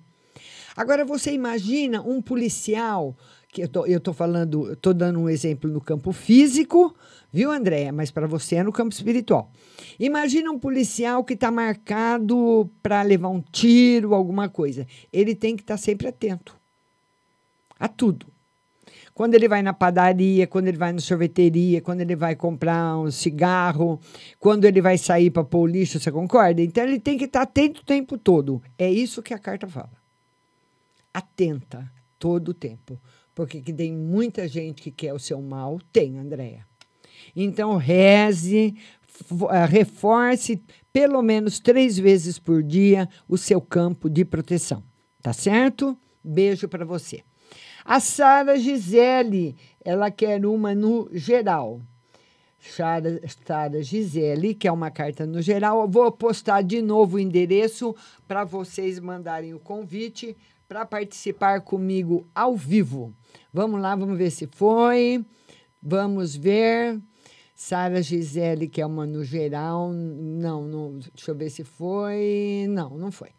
[0.74, 3.14] Agora você imagina um policial,
[3.52, 6.96] que eu tô, eu tô falando, estou dando um exemplo no campo físico,
[7.30, 7.92] viu, Andréia?
[7.92, 9.52] Mas para você é no campo espiritual.
[10.00, 14.86] Imagina um policial que está marcado para levar um tiro, alguma coisa.
[15.12, 16.61] Ele tem que estar tá sempre atento
[17.82, 18.26] a tudo.
[19.14, 23.10] Quando ele vai na padaria, quando ele vai na sorveteria, quando ele vai comprar um
[23.10, 24.00] cigarro,
[24.38, 26.62] quando ele vai sair para pôr o lixo, você concorda?
[26.62, 28.62] Então ele tem que estar tá atento o tempo todo.
[28.78, 30.02] É isso que a carta fala
[31.12, 33.00] atenta todo o tempo.
[33.34, 36.66] Porque que tem muita gente que quer o seu mal, tem, Andréia.
[37.34, 38.74] Então, reze,
[39.50, 40.62] eh, reforce
[40.92, 44.82] pelo menos três vezes por dia o seu campo de proteção.
[45.22, 45.96] Tá certo?
[46.22, 47.22] Beijo para você.
[47.84, 51.80] A Sara Gisele, ela quer uma no geral.
[52.60, 55.88] Sara, Sara Gisele, que é uma carta no geral.
[55.88, 57.94] vou postar de novo o endereço
[58.28, 60.36] para vocês mandarem o convite
[60.68, 63.12] para participar comigo ao vivo.
[63.52, 65.24] Vamos lá, vamos ver se foi.
[65.82, 67.00] Vamos ver.
[67.54, 69.92] Sara Gisele, que é uma no geral.
[69.92, 72.66] Não, não, deixa eu ver se foi.
[72.68, 73.30] Não, não foi.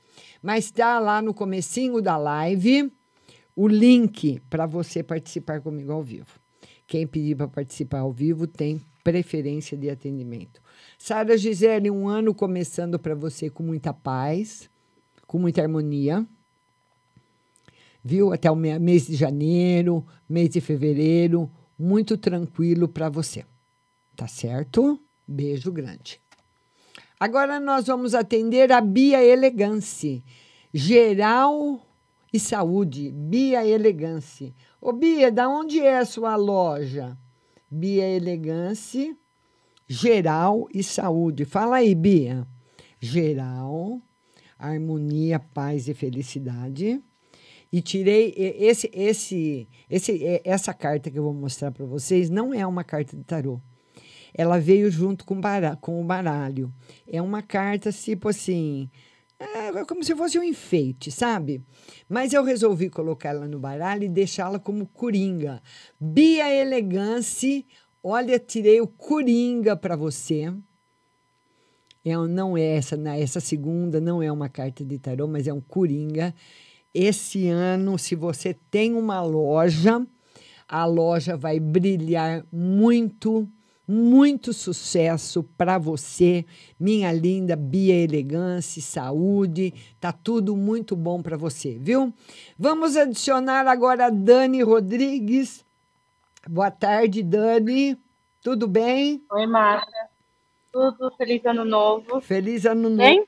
[0.41, 2.91] Mas está lá no comecinho da live
[3.55, 6.39] o link para você participar comigo ao vivo.
[6.87, 10.61] Quem pedir para participar ao vivo tem preferência de atendimento.
[10.97, 14.69] Sara Gisele, um ano começando para você com muita paz,
[15.27, 16.25] com muita harmonia.
[18.03, 18.33] Viu?
[18.33, 23.45] Até o mês de janeiro, mês de fevereiro, muito tranquilo para você.
[24.15, 24.99] Tá certo?
[25.27, 26.21] Beijo grande.
[27.19, 30.23] Agora nós vamos atender a Bia Elegance,
[30.73, 31.81] geral
[32.33, 33.11] e saúde.
[33.11, 34.53] Bia Elegance.
[34.81, 37.15] Ô Bia, da onde é a sua loja?
[37.69, 39.15] Bia Elegance,
[39.87, 41.45] geral e saúde.
[41.45, 42.47] Fala aí, Bia.
[42.99, 44.01] Geral,
[44.57, 47.01] harmonia, paz e felicidade.
[47.71, 52.29] E tirei esse, esse, esse, essa carta que eu vou mostrar para vocês.
[52.29, 53.59] Não é uma carta de tarô.
[54.33, 56.71] Ela veio junto com, o bara- com o baralho.
[57.07, 58.89] É uma carta tipo assim,
[59.39, 61.61] é como se fosse um enfeite, sabe?
[62.07, 65.61] Mas eu resolvi colocá-la no baralho e deixá-la como coringa.
[65.99, 67.65] Bia Elegance,
[68.01, 70.53] olha, tirei o coringa para você.
[72.05, 75.53] É, um- não é essa, essa segunda não é uma carta de tarô, mas é
[75.53, 76.33] um coringa.
[76.93, 80.05] Esse ano, se você tem uma loja,
[80.67, 83.49] a loja vai brilhar muito,
[83.87, 86.45] muito sucesso para você,
[86.79, 92.13] minha linda Bia Elegância, saúde, tá tudo muito bom para você, viu?
[92.57, 95.65] Vamos adicionar agora a Dani Rodrigues.
[96.47, 97.97] Boa tarde, Dani.
[98.41, 99.23] Tudo bem?
[99.31, 100.09] Oi, Márcia.
[100.71, 102.19] Tudo feliz ano novo.
[102.19, 102.97] Feliz ano novo.
[102.97, 103.25] Bem?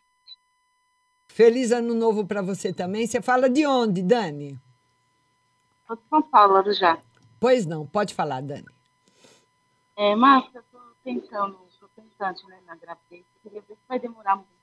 [1.28, 3.06] Feliz ano novo para você também.
[3.06, 4.60] Você fala de onde, Dani?
[5.86, 6.97] Sou de São Paulo já.
[7.39, 8.66] Pois não, pode falar, Dani.
[9.97, 13.25] É, Márcia, eu tô tentando, sou tentante né, na gravidez.
[13.35, 14.55] Eu queria ver se vai demorar muito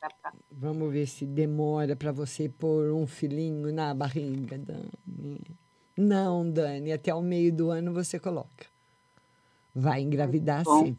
[0.00, 0.34] engravidar.
[0.50, 5.40] Vamos ver se demora para você pôr um filhinho na barriga, Dani.
[5.96, 8.66] Não, Dani, até o meio do ano você coloca.
[9.74, 10.84] Vai engravidar Bom.
[10.84, 10.98] sim.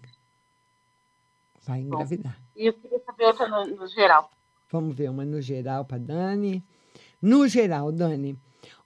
[1.63, 2.39] Vai engravidar.
[2.55, 4.29] E eu queria saber outra no, no geral.
[4.69, 6.63] Vamos ver uma no geral para Dani.
[7.21, 8.37] No geral, Dani,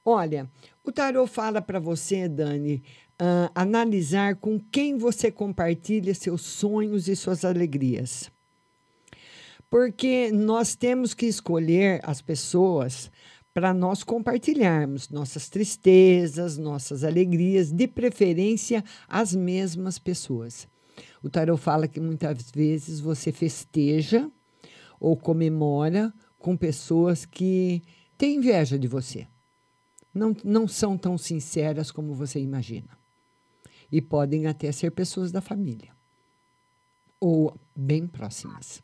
[0.04, 0.50] olha,
[0.84, 2.84] o tarô fala para você, Dani,
[3.18, 8.30] ah, analisar com quem você compartilha seus sonhos e suas alegrias.
[9.70, 13.10] Porque nós temos que escolher as pessoas
[13.54, 20.68] para nós compartilharmos nossas tristezas, nossas alegrias, de preferência as mesmas pessoas.
[21.24, 24.30] O tarot fala que muitas vezes você festeja
[25.00, 27.82] ou comemora com pessoas que
[28.18, 29.26] têm inveja de você.
[30.14, 33.05] Não, não são tão sinceras como você imagina.
[33.92, 35.96] E podem até ser pessoas da família
[37.20, 38.84] ou bem próximas.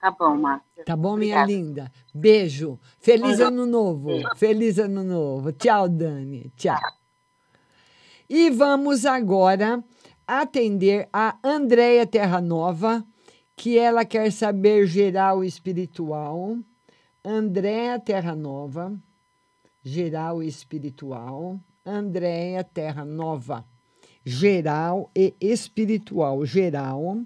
[0.00, 0.84] Tá bom, Márcia.
[0.84, 1.52] Tá bom, minha Obrigada.
[1.52, 1.92] linda?
[2.14, 2.78] Beijo.
[2.98, 4.08] Feliz ano novo.
[4.08, 4.28] Beijo.
[4.36, 5.52] Feliz ano novo.
[5.52, 6.52] Tchau, Dani.
[6.56, 6.78] Tchau.
[8.28, 9.82] E vamos agora
[10.26, 13.04] atender a Andréia Terra Nova,
[13.54, 16.58] que ela quer saber geral espiritual.
[17.24, 18.92] Andréia Terra Nova,
[19.82, 21.60] geral espiritual.
[21.86, 23.64] Andréia Terra Nova,
[24.24, 26.44] geral e espiritual.
[26.44, 27.22] Geral.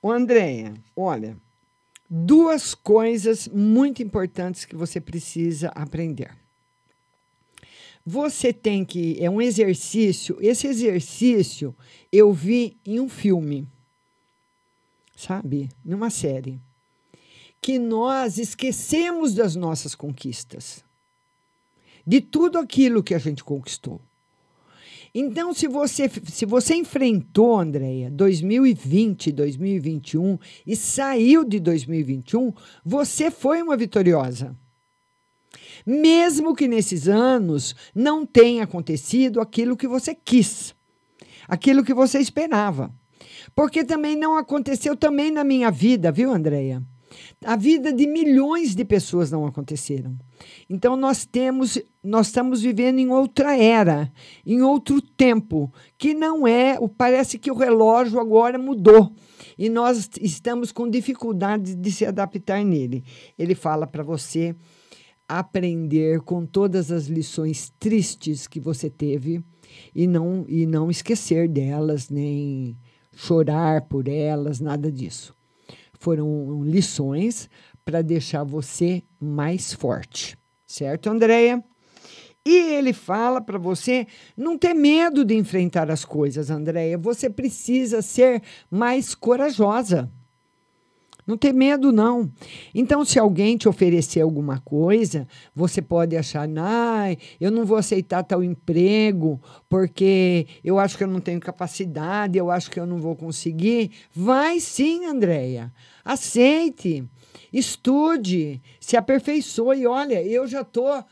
[0.00, 1.36] Ô, Andréia, olha,
[2.08, 6.30] duas coisas muito importantes que você precisa aprender.
[8.06, 9.16] Você tem que.
[9.18, 10.36] É um exercício.
[10.40, 11.74] Esse exercício
[12.12, 13.66] eu vi em um filme,
[15.16, 15.70] sabe?
[15.84, 16.60] Numa série.
[17.60, 20.84] Que nós esquecemos das nossas conquistas,
[22.06, 24.00] de tudo aquilo que a gente conquistou.
[25.14, 32.52] Então, se você, se você enfrentou, Andréia, 2020, 2021 e saiu de 2021,
[32.84, 34.56] você foi uma vitoriosa.
[35.86, 40.74] Mesmo que nesses anos não tenha acontecido aquilo que você quis,
[41.46, 42.92] aquilo que você esperava.
[43.54, 46.82] Porque também não aconteceu também na minha vida, viu, Andréia?
[47.44, 50.16] A vida de milhões de pessoas não aconteceram.
[50.68, 54.12] Então nós temos, nós estamos vivendo em outra era,
[54.44, 59.12] em outro tempo, que não é, parece que o relógio agora mudou
[59.58, 63.04] e nós estamos com dificuldade de se adaptar nele.
[63.38, 64.54] Ele fala para você
[65.28, 69.42] aprender com todas as lições tristes que você teve
[69.94, 72.76] e não e não esquecer delas, nem
[73.14, 75.34] chorar por elas, nada disso
[76.04, 77.48] foram lições
[77.82, 80.36] para deixar você mais forte.
[80.66, 81.64] Certo, Andréia?
[82.44, 86.98] E ele fala para você não ter medo de enfrentar as coisas, Andréia.
[86.98, 90.12] Você precisa ser mais corajosa.
[91.26, 92.30] Não ter medo, não.
[92.74, 98.22] Então, se alguém te oferecer alguma coisa, você pode achar, ai, eu não vou aceitar
[98.22, 102.98] tal emprego, porque eu acho que eu não tenho capacidade, eu acho que eu não
[102.98, 103.90] vou conseguir.
[104.12, 105.72] Vai sim, Andréia.
[106.04, 107.02] Aceite,
[107.50, 109.86] estude, se aperfeiçoe.
[109.86, 111.02] Olha, eu já estou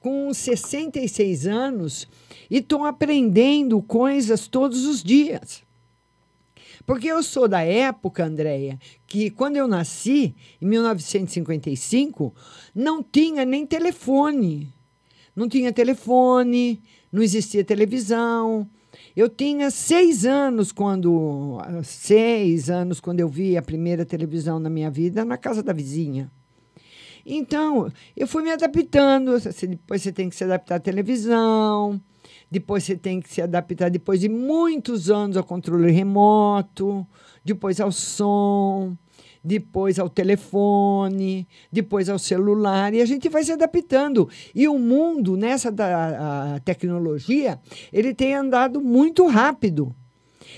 [0.00, 2.08] com 66 anos
[2.50, 5.67] e estou aprendendo coisas todos os dias.
[6.88, 12.34] Porque eu sou da época, Andréia, que quando eu nasci, em 1955,
[12.74, 14.72] não tinha nem telefone.
[15.36, 16.82] Não tinha telefone,
[17.12, 18.66] não existia televisão.
[19.14, 21.58] Eu tinha seis anos quando.
[21.84, 26.32] Seis anos quando eu vi a primeira televisão na minha vida na casa da vizinha.
[27.26, 29.38] Então, eu fui me adaptando.
[29.68, 32.00] Depois você tem que se adaptar à televisão
[32.50, 37.06] depois você tem que se adaptar, depois de muitos anos, ao controle remoto,
[37.44, 38.96] depois ao som,
[39.44, 44.28] depois ao telefone, depois ao celular, e a gente vai se adaptando.
[44.54, 47.58] E o mundo, nessa da, tecnologia,
[47.92, 49.94] ele tem andado muito rápido.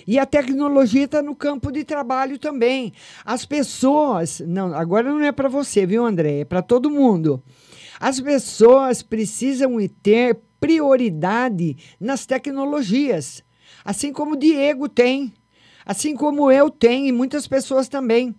[0.07, 2.93] E a tecnologia está no campo de trabalho também.
[3.25, 4.41] As pessoas.
[4.47, 6.41] Não, agora não é para você, viu, André?
[6.41, 7.43] É para todo mundo.
[7.99, 13.43] As pessoas precisam ter prioridade nas tecnologias,
[13.85, 15.33] assim como o Diego tem,
[15.85, 18.35] assim como eu tenho e muitas pessoas também.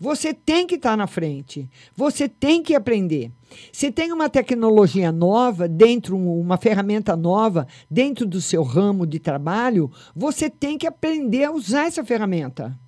[0.00, 3.30] Você tem que estar tá na frente, você tem que aprender.
[3.72, 9.90] Se tem uma tecnologia nova, dentro uma ferramenta nova, dentro do seu ramo de trabalho,
[10.14, 12.78] você tem que aprender a usar essa ferramenta.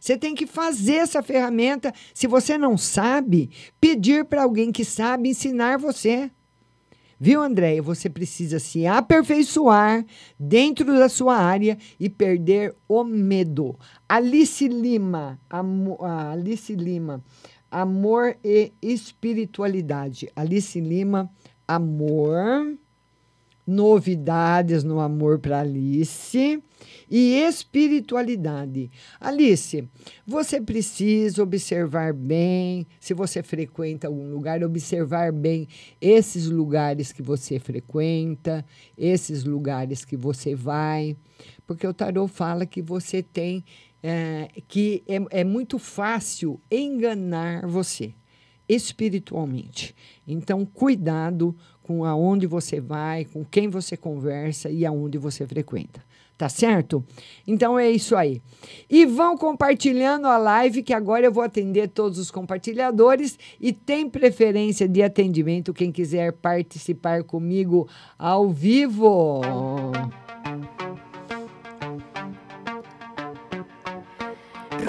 [0.00, 1.92] Você tem que fazer essa ferramenta.
[2.14, 3.50] Se você não sabe,
[3.80, 6.30] pedir para alguém que sabe ensinar você.
[7.20, 7.82] Viu, Andréia?
[7.82, 10.04] Você precisa se aperfeiçoar
[10.38, 13.76] dentro da sua área e perder o medo.
[14.08, 15.38] Alice Lima,
[16.30, 17.22] Alice Lima,
[17.68, 20.30] amor e espiritualidade.
[20.36, 21.28] Alice Lima,
[21.66, 22.78] amor,
[23.68, 26.62] novidades no amor para Alice
[27.10, 28.90] e espiritualidade.
[29.20, 29.86] Alice,
[30.26, 35.68] você precisa observar bem, se você frequenta algum lugar, observar bem
[36.00, 38.64] esses lugares que você frequenta,
[38.96, 41.14] esses lugares que você vai,
[41.66, 43.62] porque o tarot fala que você tem
[44.02, 48.14] é, que é, é muito fácil enganar você
[48.68, 49.94] espiritualmente.
[50.26, 51.56] Então, cuidado
[51.88, 56.04] com aonde você vai, com quem você conversa e aonde você frequenta.
[56.36, 57.02] Tá certo?
[57.46, 58.42] Então é isso aí.
[58.90, 63.38] E vão compartilhando a live, que agora eu vou atender todos os compartilhadores.
[63.58, 69.40] E tem preferência de atendimento quem quiser participar comigo ao vivo.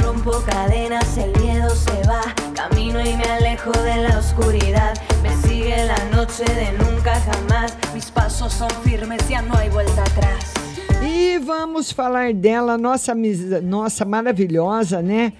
[0.03, 2.21] Rompo cadenas, el miedo se va.
[2.53, 4.93] Camino y me alejo de la oscuridad.
[5.85, 7.73] La noche de nunca jamás.
[7.93, 10.53] Mis pasos son firmes, ya no hay vuelta atrás.
[11.01, 13.15] E vamos falar dela, nossa,
[13.61, 15.33] nossa maravilhosa, né?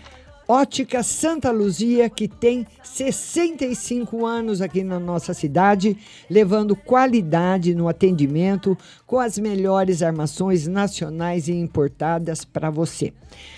[0.52, 5.96] Ótica Santa Luzia, que tem 65 anos aqui na nossa cidade,
[6.28, 8.76] levando qualidade no atendimento
[9.06, 13.14] com as melhores armações nacionais e importadas para você.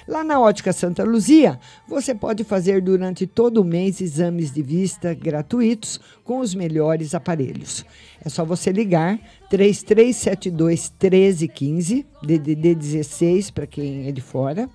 [0.05, 5.13] Lá na Ótica Santa Luzia, você pode fazer durante todo o mês exames de vista
[5.13, 7.85] gratuitos com os melhores aparelhos.
[8.21, 9.17] É só você ligar
[9.49, 14.69] 3372 1315, DDD 16 para quem é de fora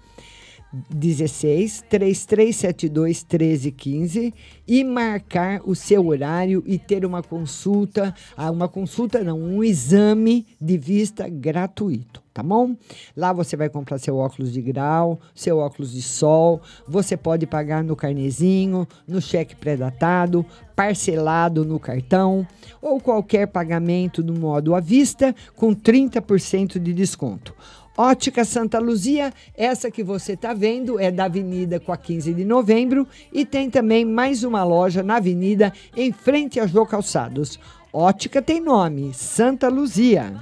[0.91, 4.35] 16 3372 1315
[4.67, 10.47] e marcar o seu horário e ter uma consulta, ah, uma consulta não, um exame
[10.61, 12.77] de vista gratuito, tá bom?
[13.17, 17.85] Lá você vai comprar seu óculos de grau, seu óculos de sol, você pode pagar
[17.85, 22.47] no carnezinho, no cheque pré-datado, parcelado no cartão
[22.83, 27.55] ou qualquer pagamento no modo à vista com 30% de desconto.
[27.97, 32.45] Ótica Santa Luzia, essa que você está vendo é da Avenida com a 15 de
[32.45, 37.59] novembro e tem também mais uma loja na Avenida em frente a Jô Calçados.
[37.91, 40.35] Ótica tem nome, Santa Luzia.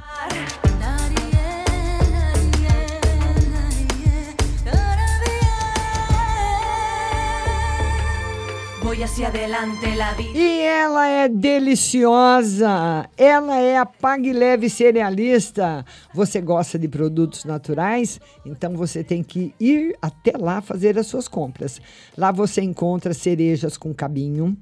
[10.34, 13.08] E ela é deliciosa.
[13.16, 15.82] Ela é a Pague Leve Cerealista.
[16.12, 18.20] Você gosta de produtos naturais?
[18.44, 21.80] Então você tem que ir até lá fazer as suas compras.
[22.14, 24.54] Lá você encontra cerejas com cabinho,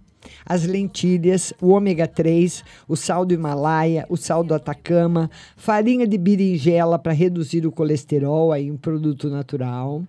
[0.47, 6.17] as lentilhas, o ômega 3, o sal do Himalaia, o sal do Atacama, farinha de
[6.17, 10.05] berinjela para reduzir o colesterol, aí um produto natural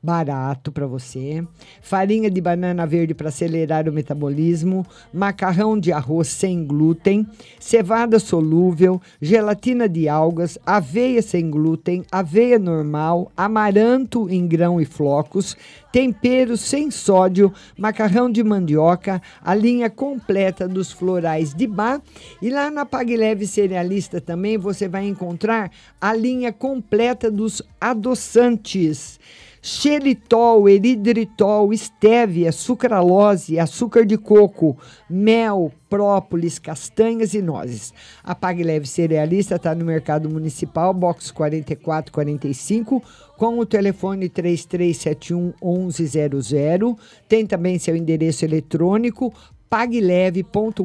[0.00, 1.44] barato para você,
[1.82, 7.26] farinha de banana verde para acelerar o metabolismo, macarrão de arroz sem glúten,
[7.58, 15.56] cevada solúvel, gelatina de algas, aveia sem glúten, aveia normal, amaranto em grão e flocos,
[15.92, 22.00] temperos sem sódio, macarrão de mandioca, a linha completa dos florais de bar.
[22.40, 29.18] E lá na Pague Leve Cerealista também você vai encontrar a linha completa dos adoçantes
[29.62, 34.76] xeritol, eridritol, estévia, sucralose, açúcar de coco,
[35.08, 37.92] mel, própolis, castanhas e nozes.
[38.22, 43.02] A Pague Leve Cerealista está no Mercado Municipal, box 4445,
[43.36, 45.54] com o telefone 3371
[45.90, 46.96] 1100.
[47.28, 49.32] Tem também seu endereço eletrônico
[49.68, 50.82] pagleve.com.br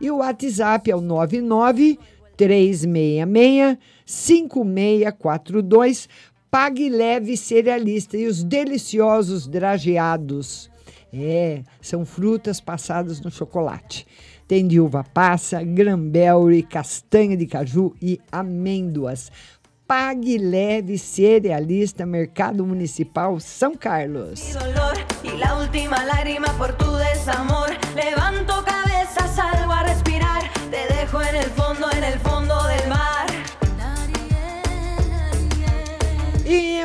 [0.00, 1.98] e o WhatsApp é o 99
[2.36, 6.08] 366 5642
[6.50, 10.68] Pague Leve Cerealista e os deliciosos drageados.
[11.12, 14.04] É, são frutas passadas no chocolate.
[14.48, 19.30] Tem de uva passa, granberry, castanha de caju e amêndoas.
[19.86, 24.40] Pague Leve Cerealista, Mercado Municipal São Carlos.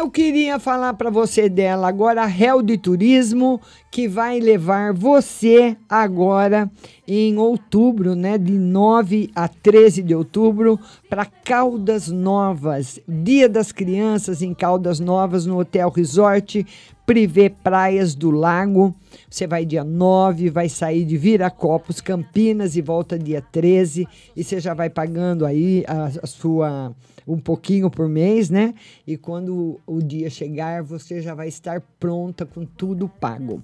[0.05, 5.75] Eu queria falar para você dela agora, a Hel de Turismo, que vai levar você
[5.89, 6.69] agora
[7.07, 10.79] em outubro, né, de 9 a 13 de outubro,
[11.09, 16.63] para Caldas Novas, Dia das Crianças em Caldas Novas, no Hotel Resort
[17.05, 18.95] Privé Praias do Lago.
[19.29, 24.59] Você vai dia 9, vai sair de Viracopos, Campinas e volta dia 13, e você
[24.59, 26.95] já vai pagando aí a, a sua
[27.27, 28.73] um pouquinho por mês, né?
[29.05, 33.63] E quando o dia chegar, você já vai estar pronta com tudo pago.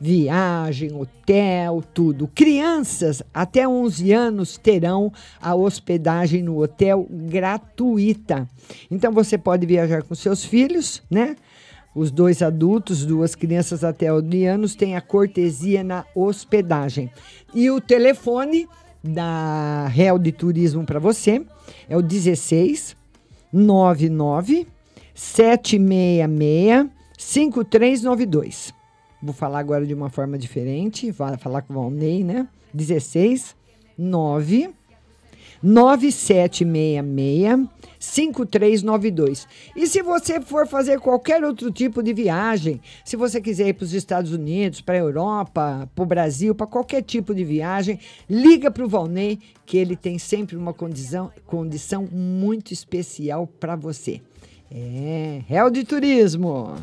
[0.00, 2.28] Viagem, hotel, tudo.
[2.34, 8.48] Crianças até 11 anos terão a hospedagem no hotel gratuita.
[8.90, 11.36] Então você pode viajar com seus filhos, né?
[11.94, 17.10] Os dois adultos, duas crianças até 11 anos têm a cortesia na hospedagem.
[17.54, 18.68] E o telefone
[19.02, 21.44] da Real de Turismo para você
[21.88, 22.96] é o 16
[23.52, 24.66] 99
[25.14, 28.74] 766 5392.
[29.22, 32.48] Vou falar agora de uma forma diferente, vai falar com o Valnei, né?
[32.74, 33.54] 16
[33.96, 34.70] 9
[35.64, 39.48] 9766 5392.
[39.74, 43.84] E se você for fazer qualquer outro tipo de viagem, se você quiser ir para
[43.84, 47.98] os Estados Unidos, para a Europa, para o Brasil, para qualquer tipo de viagem,
[48.28, 54.20] liga para o Valnei, que ele tem sempre uma condição, condição muito especial para você.
[54.70, 56.74] É, Réu de Turismo.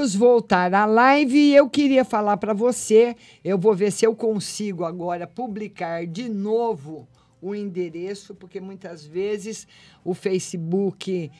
[0.00, 1.52] Vamos voltar à live.
[1.52, 7.06] Eu queria falar para você, eu vou ver se eu consigo agora publicar de novo
[7.42, 9.68] o endereço, porque muitas vezes
[10.02, 11.30] o Facebook.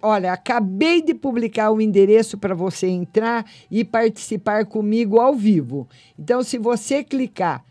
[0.00, 5.88] Olha, acabei de publicar o endereço para você entrar e participar comigo ao vivo.
[6.16, 7.64] Então, se você clicar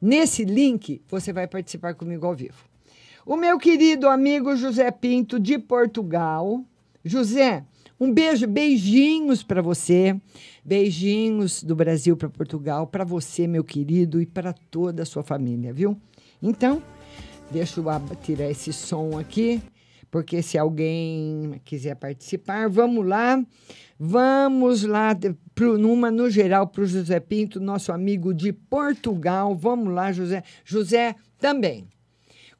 [0.00, 2.64] nesse link, você vai participar comigo ao vivo.
[3.26, 6.64] O meu querido amigo José Pinto de Portugal.
[7.04, 7.64] José,
[8.02, 10.20] um beijo, beijinhos para você.
[10.64, 15.72] Beijinhos do Brasil para Portugal, para você, meu querido, e para toda a sua família,
[15.72, 15.96] viu?
[16.42, 16.82] Então,
[17.48, 19.62] deixa eu tirar esse som aqui,
[20.10, 23.40] porque se alguém quiser participar, vamos lá.
[24.04, 25.16] Vamos lá,
[25.54, 29.54] pro, numa no geral para o José Pinto, nosso amigo de Portugal.
[29.54, 30.42] Vamos lá, José.
[30.64, 31.86] José também.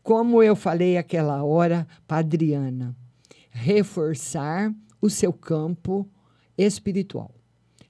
[0.05, 2.95] Como eu falei aquela hora para Adriana,
[3.51, 4.73] reforçar
[5.03, 6.09] o seu campo
[6.57, 7.35] espiritual.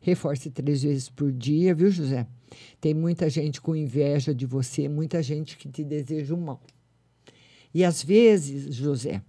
[0.01, 2.27] Reforce três vezes por dia, viu, José?
[2.81, 6.61] Tem muita gente com inveja de você, muita gente que te deseja o mal.
[7.73, 9.23] E às vezes, José,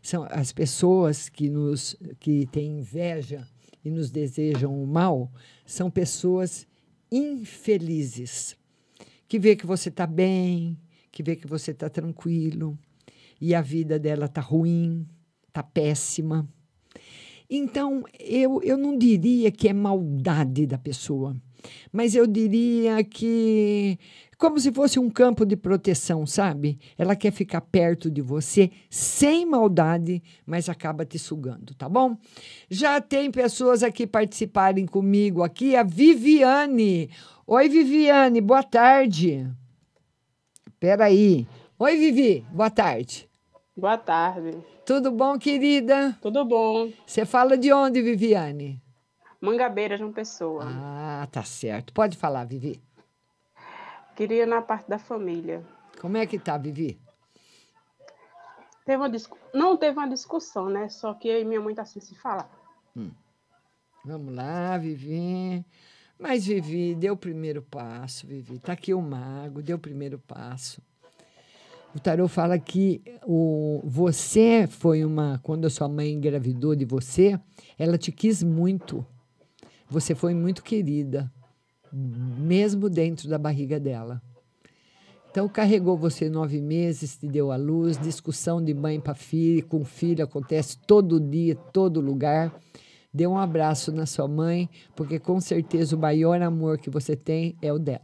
[0.00, 3.48] são as pessoas que nos que têm inveja
[3.84, 5.32] e nos desejam o mal,
[5.66, 6.66] são pessoas
[7.10, 8.56] infelizes,
[9.26, 10.78] que vê que você está bem,
[11.10, 12.78] que vê que você está tranquilo
[13.40, 15.06] e a vida dela está ruim,
[15.48, 16.48] está péssima.
[17.48, 21.36] Então, eu, eu não diria que é maldade da pessoa,
[21.92, 23.98] mas eu diria que
[24.36, 26.78] como se fosse um campo de proteção, sabe?
[26.98, 32.16] Ela quer ficar perto de você sem maldade, mas acaba te sugando, tá bom?
[32.68, 37.10] Já tem pessoas aqui participarem comigo aqui, a Viviane.
[37.46, 39.48] Oi, Viviane, boa tarde.
[40.78, 41.46] Peraí.
[41.78, 43.28] Oi, Vivi, boa tarde.
[43.76, 44.73] Boa tarde.
[44.86, 46.18] Tudo bom, querida?
[46.20, 46.92] Tudo bom.
[47.06, 48.82] Você fala de onde, Viviane?
[49.40, 50.62] Mangabeira, João Pessoa.
[50.66, 51.92] Ah, tá certo.
[51.92, 52.82] Pode falar, Vivi.
[54.14, 55.64] Queria na parte da família.
[56.00, 57.00] Como é que tá, Vivi?
[58.84, 59.38] Teve uma discu...
[59.54, 60.90] Não teve uma discussão, né?
[60.90, 62.50] Só que eu e minha mãe tá assim se falar.
[62.94, 63.10] Hum.
[64.04, 65.64] Vamos lá, Vivi.
[66.18, 68.58] Mas, Vivi, deu o primeiro passo, Vivi.
[68.58, 70.82] Tá aqui o mago, deu o primeiro passo.
[71.94, 75.38] O tarô fala que o, você foi uma.
[75.44, 77.38] Quando a sua mãe engravidou de você,
[77.78, 79.06] ela te quis muito.
[79.88, 81.32] Você foi muito querida,
[81.92, 84.20] mesmo dentro da barriga dela.
[85.30, 89.84] Então, carregou você nove meses, te deu a luz, discussão de mãe para filho, com
[89.84, 92.52] filho, acontece todo dia, todo lugar.
[93.12, 97.56] Dê um abraço na sua mãe, porque com certeza o maior amor que você tem
[97.62, 98.00] é o dela.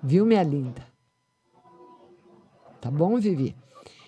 [0.00, 0.85] Viu, minha linda?
[2.86, 3.52] Tá bom, Vivi?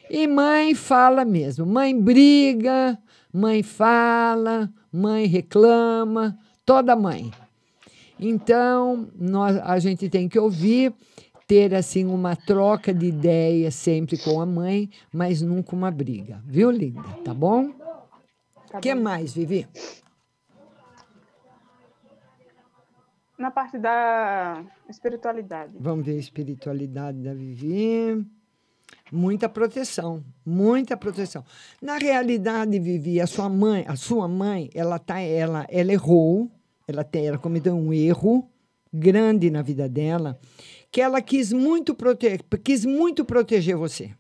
[0.08, 1.66] E mãe fala mesmo.
[1.66, 2.96] Mãe briga,
[3.34, 7.32] mãe fala, mãe reclama, toda mãe.
[8.20, 10.94] Então, nós, a gente tem que ouvir,
[11.44, 16.40] ter assim uma troca de ideias sempre com a mãe, mas nunca uma briga.
[16.46, 17.02] Viu, linda?
[17.24, 17.70] Tá bom?
[17.70, 19.66] O Tá que mais, Vivi?
[23.36, 25.72] Na parte da espiritualidade.
[25.80, 28.37] Vamos ver a espiritualidade da Vivi.
[29.10, 31.44] Muita proteção, muita proteção.
[31.80, 36.50] Na realidade, Vivi, a sua mãe, a sua mãe, ela tá, ela, ela errou,
[36.86, 38.48] ela tem, ela cometeu um erro
[38.92, 40.38] grande na vida dela,
[40.90, 44.10] que ela quis muito proteger, quis muito proteger você.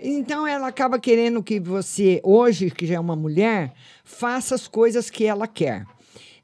[0.00, 3.72] Então ela acaba querendo que você, hoje que já é uma mulher,
[4.04, 5.86] faça as coisas que ela quer.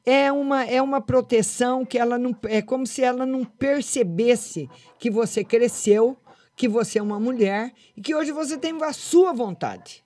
[0.04, 2.34] É uma, é uma proteção que ela não.
[2.44, 4.68] É como se ela não percebesse
[4.98, 6.16] que você cresceu,
[6.56, 10.04] que você é uma mulher e que hoje você tem a sua vontade.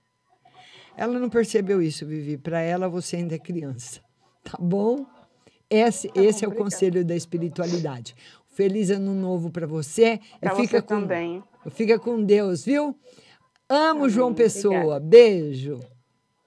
[0.97, 2.39] Ela não percebeu isso, Vivi.
[2.39, 4.01] Para ela, você ainda é criança.
[4.43, 5.05] Tá bom?
[5.69, 6.57] Esse, esse é o obrigada.
[6.57, 8.15] conselho da espiritualidade.
[8.49, 10.21] Feliz ano novo para você.
[10.41, 11.45] Pra e fica você com, também.
[11.71, 12.99] Fica com Deus, viu?
[13.69, 14.97] Amo João Pessoa.
[14.97, 15.01] obrigada.
[15.01, 15.81] Beijo.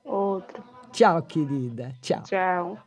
[0.04, 0.64] Outro.
[0.92, 1.94] Tchau, querida.
[2.02, 2.24] Tchau.
[2.24, 2.78] Tchau.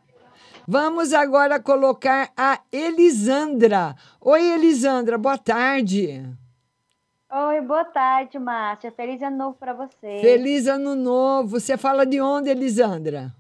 [0.67, 3.95] Vamos agora colocar a Elisandra.
[4.21, 6.25] Oi, Elisandra, boa tarde.
[7.35, 8.93] Oi, boa tarde, Márcia.
[8.93, 10.19] Feliz ano novo para você.
[10.21, 11.59] Feliz ano novo.
[11.59, 13.35] Você fala de onde, Elisandra?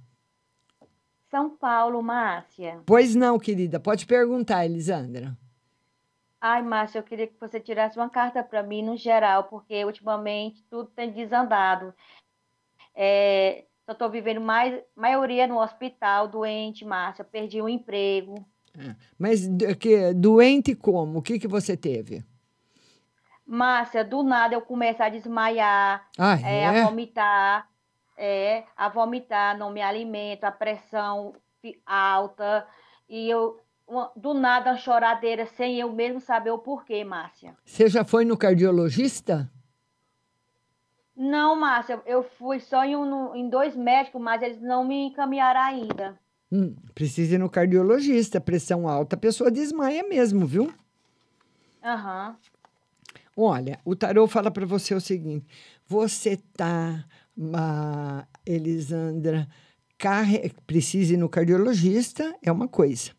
[1.31, 2.81] São Paulo, Márcia.
[2.86, 3.78] Pois não, querida.
[3.78, 5.36] Pode perguntar, Elisandra.
[6.40, 10.64] Ai, Márcia, eu queria que você tirasse uma carta para mim no geral, porque ultimamente
[10.70, 11.94] tudo tem desandado.
[12.94, 17.24] É, eu estou vivendo mais, maioria no hospital, doente, Márcia.
[17.24, 18.44] Perdi o emprego.
[19.19, 21.19] Mas do- que, doente como?
[21.19, 22.24] O que, que você teve?
[23.47, 26.66] Márcia, do nada eu começo a desmaiar, Ah, é, é?
[26.82, 27.69] a vomitar,
[28.16, 31.35] é, a vomitar, não me alimento, a pressão
[31.85, 32.66] alta,
[33.09, 37.56] e eu, uma- do nada, uma choradeira, sem eu mesmo saber o porquê, Márcia.
[37.64, 39.51] Você já foi no cardiologista?
[41.14, 45.60] Não, Márcia, eu fui só em, um, em dois médicos, mas eles não me encaminharam
[45.60, 46.19] ainda.
[46.51, 48.40] Hum, precisa ir no cardiologista.
[48.40, 50.73] Pressão alta, a pessoa desmaia mesmo, viu?
[51.82, 52.36] Aham.
[53.37, 55.47] Olha, o tarô fala para você o seguinte:
[55.87, 57.05] você tá,
[57.55, 59.49] ah, Elisandra,
[59.99, 60.53] carre...
[60.67, 63.11] precisa ir no cardiologista, é uma coisa.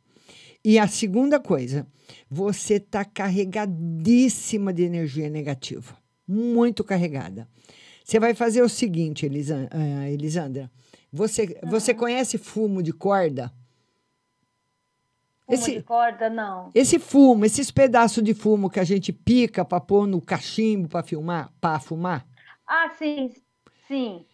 [0.63, 1.85] E a segunda coisa,
[2.29, 7.47] você tá carregadíssima de energia negativa, muito carregada.
[8.03, 9.27] Você vai fazer o seguinte,
[9.71, 10.69] ah, Elisandra.
[11.11, 13.51] Você, você conhece fumo de corda?
[15.45, 16.69] Fumo Esse- de corda, não.
[16.73, 21.03] Esse fumo, esses pedaços de fumo que a gente pica para pôr no cachimbo para
[21.03, 22.25] filmar, para fumar,
[22.65, 23.29] Ah, sim,
[23.87, 24.25] sim.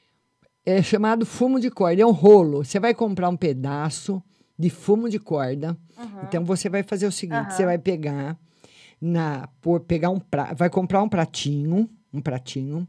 [0.65, 2.63] é chamado fumo de corda, é um rolo.
[2.63, 4.21] Você vai comprar um pedaço
[4.57, 5.75] de fumo de corda.
[5.97, 6.21] Uhum.
[6.23, 7.71] Então você vai fazer o seguinte, você Aham.
[7.71, 8.37] vai pegar,
[9.01, 10.21] na por pegar um
[10.55, 12.87] vai comprar um pratinho, um pratinho,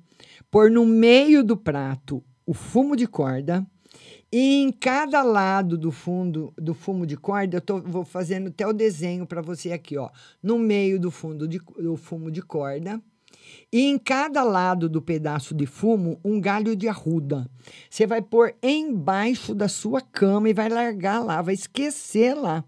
[0.51, 3.65] pôr no meio do prato o fumo de corda
[4.33, 8.67] e em cada lado do fundo do fumo de corda eu tô, vou fazendo até
[8.67, 10.11] o desenho para você aqui, ó,
[10.43, 13.01] no meio do fundo de, do fumo de corda
[13.73, 17.49] e em cada lado do pedaço de fumo, um galho de arruda.
[17.89, 22.65] Você vai pôr embaixo da sua cama e vai largar lá, vai esquecer lá.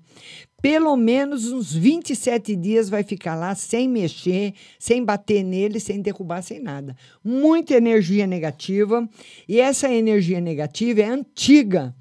[0.62, 6.40] Pelo menos uns 27 dias vai ficar lá sem mexer, sem bater nele, sem derrubar,
[6.40, 6.96] sem nada.
[7.22, 9.08] Muita energia negativa.
[9.48, 11.92] E essa energia negativa é antiga.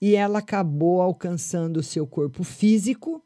[0.00, 3.22] E ela acabou alcançando o seu corpo físico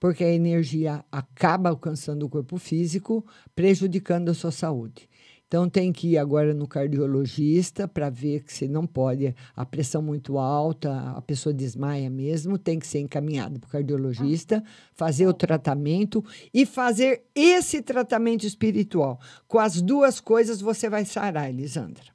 [0.00, 3.22] porque a energia acaba alcançando o corpo físico,
[3.54, 5.09] prejudicando a sua saúde.
[5.50, 10.00] Então tem que ir agora no cardiologista para ver que se não pode, a pressão
[10.00, 14.62] muito alta, a pessoa desmaia mesmo, tem que ser encaminhado para o cardiologista,
[14.94, 16.24] fazer o tratamento
[16.54, 19.18] e fazer esse tratamento espiritual.
[19.48, 22.12] Com as duas coisas você vai sarar, Elisandra.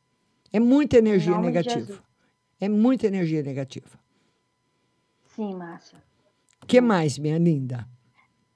[0.54, 2.02] É muita energia negativa.
[2.58, 4.00] É muita energia negativa.
[5.36, 6.02] Sim, Márcia.
[6.64, 7.86] O que mais, minha linda?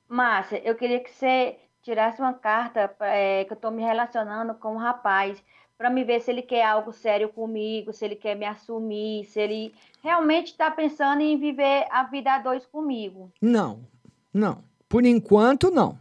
[0.07, 4.73] Márcia, eu queria que você tirasse uma carta é, que eu estou me relacionando com
[4.73, 5.41] um rapaz
[5.77, 9.39] para me ver se ele quer algo sério comigo, se ele quer me assumir, se
[9.39, 9.73] ele
[10.03, 13.31] realmente está pensando em viver a vida a dois comigo.
[13.41, 13.87] Não,
[14.33, 14.61] não.
[14.89, 15.97] Por enquanto, não.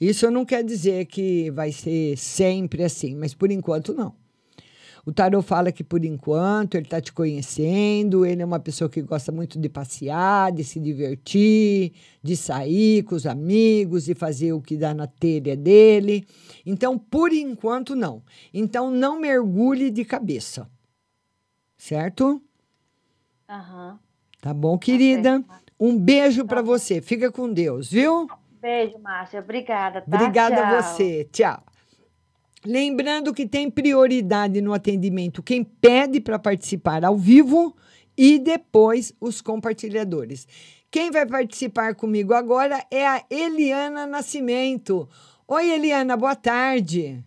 [0.00, 4.14] Isso não quer dizer que vai ser sempre assim, mas por enquanto, não.
[5.06, 9.02] O tarot fala que por enquanto ele está te conhecendo, ele é uma pessoa que
[9.02, 14.62] gosta muito de passear, de se divertir, de sair com os amigos, de fazer o
[14.62, 16.26] que dá na telha dele.
[16.64, 18.22] Então, por enquanto, não.
[18.52, 20.66] Então, não mergulhe de cabeça.
[21.76, 22.40] Certo?
[23.48, 23.98] Aham.
[24.40, 25.44] Tá bom, querida?
[25.78, 27.02] Um beijo para você.
[27.02, 28.26] Fica com Deus, viu?
[28.60, 29.40] Beijo, Márcia.
[29.40, 30.16] Obrigada, tá?
[30.16, 30.82] Obrigada a Tchau.
[30.82, 31.28] você.
[31.30, 31.73] Tchau.
[32.66, 37.76] Lembrando que tem prioridade no atendimento quem pede para participar ao vivo
[38.16, 40.46] e depois os compartilhadores.
[40.90, 45.08] Quem vai participar comigo agora é a Eliana Nascimento.
[45.46, 47.22] Oi, Eliana, boa tarde.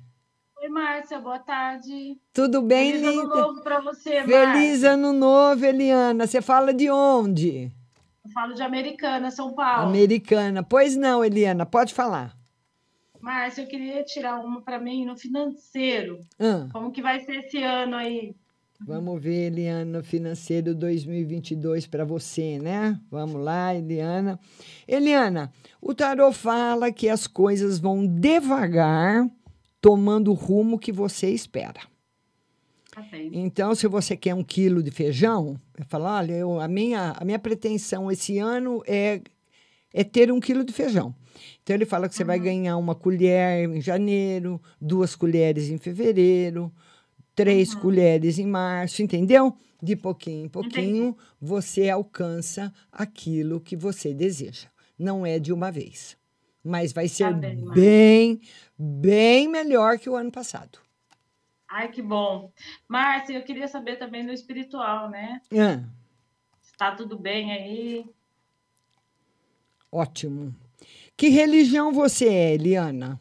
[0.60, 2.18] Oi, Márcia, boa tarde.
[2.34, 3.36] Tudo bem, Feliz ano linda?
[3.36, 4.92] novo para você, Feliz Márcia.
[4.94, 6.26] ano novo, Eliana.
[6.26, 7.72] Você fala de onde?
[8.26, 9.88] Eu falo de Americana, São Paulo.
[9.90, 10.64] Americana.
[10.64, 12.36] Pois não, Eliana, pode falar.
[13.28, 16.22] Márcia, eu queria tirar uma para mim no financeiro.
[16.40, 16.70] Ah.
[16.72, 18.34] Como que vai ser esse ano aí?
[18.80, 22.98] Vamos ver, Eliana, financeiro 2022 para você, né?
[23.12, 24.40] Vamos lá, Eliana.
[24.88, 25.52] Eliana,
[25.82, 29.30] o tarot fala que as coisas vão devagar,
[29.82, 31.82] tomando o rumo que você espera.
[32.92, 33.06] Tá.
[33.34, 37.26] Então, se você quer um quilo de feijão, eu falo, olha, eu, a, minha, a
[37.26, 39.22] minha pretensão esse ano é,
[40.00, 41.16] é ter um quilo de feijão.
[41.64, 46.72] Então, ele fala que você vai ganhar uma colher em janeiro, duas colheres em fevereiro,
[47.36, 49.58] três colheres em março, entendeu?
[49.82, 54.68] De pouquinho em pouquinho, você alcança aquilo que você deseja.
[54.98, 56.16] Não é de uma vez.
[56.64, 57.84] Mas vai ser bem, Márcia.
[57.84, 58.42] bem,
[58.78, 60.80] bem melhor que o ano passado.
[61.70, 62.52] Ai, que bom.
[62.88, 65.42] Márcia, eu queria saber também no espiritual, né?
[65.54, 65.84] Ah,
[66.62, 68.06] Está tudo bem aí?
[69.92, 70.56] Ótimo.
[71.16, 73.20] Que religião você é, Eliana?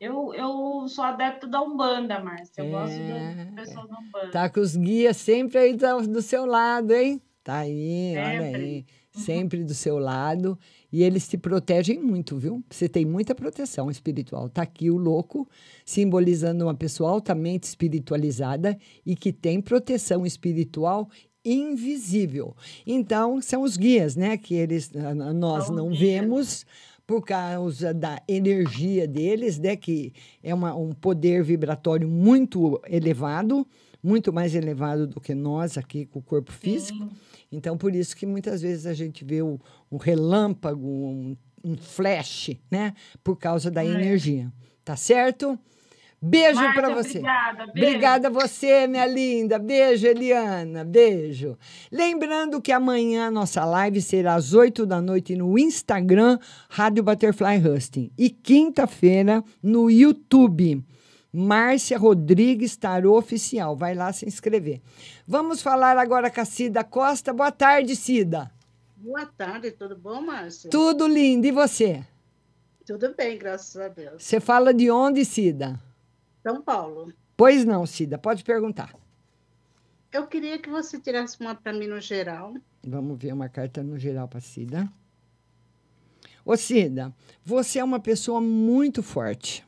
[0.00, 2.62] Eu, eu sou adepto da Umbanda, Márcia.
[2.62, 4.30] Eu gosto É, do pessoal da Umbanda.
[4.30, 7.20] Tá com os guias sempre aí do, seu lado, hein?
[7.44, 8.62] Tá aí, olha Sempre.
[8.62, 8.86] aí.
[9.12, 10.58] Sempre do seu lado.
[10.92, 12.62] E eles te protegem muito, viu?
[12.70, 14.48] Você tem muita proteção espiritual.
[14.48, 15.48] Tá aqui o louco,
[15.84, 21.08] simbolizando uma pessoa altamente espiritualizada e que tem proteção espiritual
[21.44, 22.54] invisível.
[22.86, 24.36] Então, são os guias, né?
[24.36, 25.98] Que eles, ah, ah, nós São não guias.
[26.00, 26.66] vemos
[27.06, 29.76] por causa da energia deles, né?
[29.76, 30.12] Que
[30.42, 33.66] é uma, um poder vibratório muito elevado,
[34.02, 37.08] muito mais elevado do que nós aqui com o corpo físico.
[37.50, 39.58] Então, por isso que muitas vezes a gente vê o,
[39.90, 42.94] um relâmpago, um, um flash, né?
[43.24, 43.88] Por causa da É.
[43.88, 44.52] energia.
[44.84, 45.58] Tá certo?
[46.22, 47.18] Beijo para você.
[47.18, 47.88] obrigada, beijo.
[47.88, 49.58] Obrigada a você, minha linda.
[49.58, 50.84] Beijo, Eliana.
[50.84, 51.56] Beijo.
[51.90, 56.38] Lembrando que amanhã a nossa live será às 8 da noite no Instagram,
[56.68, 58.12] Rádio Butterfly Husting.
[58.18, 60.84] E quinta-feira no YouTube.
[61.32, 63.74] Márcia Rodrigues Tarô Oficial.
[63.74, 64.82] Vai lá se inscrever.
[65.26, 67.32] Vamos falar agora com a Cida Costa.
[67.32, 68.50] Boa tarde, Cida.
[68.96, 70.68] Boa tarde, tudo bom, Márcia?
[70.68, 71.46] Tudo lindo.
[71.46, 72.04] E você?
[72.84, 74.22] Tudo bem, graças a Deus.
[74.22, 75.80] Você fala de onde, Cida?
[76.42, 77.12] São Paulo.
[77.36, 78.18] Pois não, Cida.
[78.18, 78.94] Pode perguntar.
[80.12, 82.54] Eu queria que você tirasse uma para mim no geral.
[82.84, 84.90] Vamos ver uma carta no geral para Cida.
[86.44, 87.14] Ô Cida,
[87.44, 89.64] você é uma pessoa muito forte.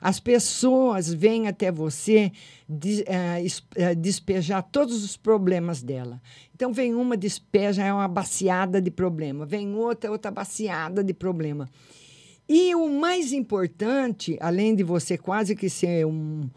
[0.00, 2.30] As pessoas vêm até você
[2.68, 3.04] de,
[3.42, 6.20] es- eh, despejar todos os problemas dela.
[6.54, 9.46] Então, vem uma, despeja, é uma baciada de problema.
[9.46, 11.68] Vem outra, outra baciada de problema.
[12.48, 16.48] E o mais importante, além de você quase que ser um.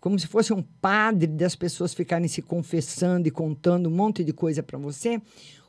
[0.00, 4.32] como se fosse um padre das pessoas ficarem se confessando e contando um monte de
[4.32, 5.20] coisa para você,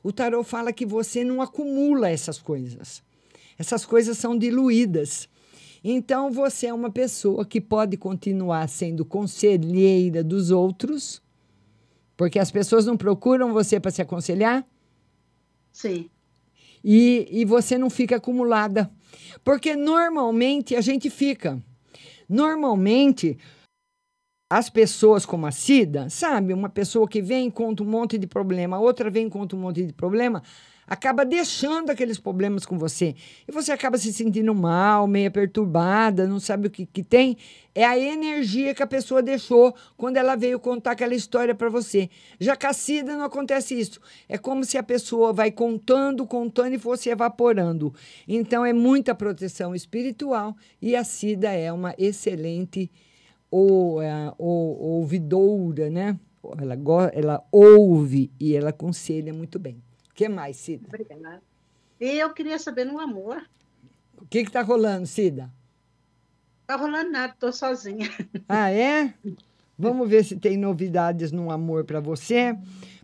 [0.04, 3.02] o tarot fala que você não acumula essas coisas.
[3.58, 5.30] Essas coisas são diluídas.
[5.84, 11.22] Então você é uma pessoa que pode continuar sendo conselheira dos outros,
[12.18, 14.66] porque as pessoas não procuram você para se aconselhar.
[15.72, 16.10] Sim.
[16.84, 18.92] E, e você não fica acumulada.
[19.44, 21.62] Porque normalmente a gente fica.
[22.28, 23.38] Normalmente,
[24.50, 26.54] as pessoas como a Cida, sabe?
[26.54, 29.60] Uma pessoa que vem e conta um monte de problema, outra vem e conta um
[29.60, 30.42] monte de problema,
[30.90, 33.16] acaba deixando aqueles problemas com você.
[33.48, 37.38] E você acaba se sentindo mal, meio perturbada, não sabe o que, que tem.
[37.76, 42.10] É a energia que a pessoa deixou quando ela veio contar aquela história para você.
[42.40, 44.02] Já com a Cida não acontece isso.
[44.28, 47.94] É como se a pessoa vai contando, contando e fosse evaporando.
[48.28, 52.92] Então é muita proteção espiritual e a Cida é uma excelente
[53.52, 56.20] ou, é, ou, ouvidoura, né?
[56.58, 56.78] Ela,
[57.14, 59.84] ela ouve e ela aconselha muito bem.
[60.20, 60.86] O que mais, Cida?
[60.86, 61.42] Obrigada.
[61.98, 63.42] E eu queria saber no amor.
[64.18, 65.50] O que está rolando, Cida?
[66.68, 68.10] Tá rolando nada, tô sozinha.
[68.50, 69.14] Ah, é?
[69.78, 72.54] Vamos ver se tem novidades no amor para você.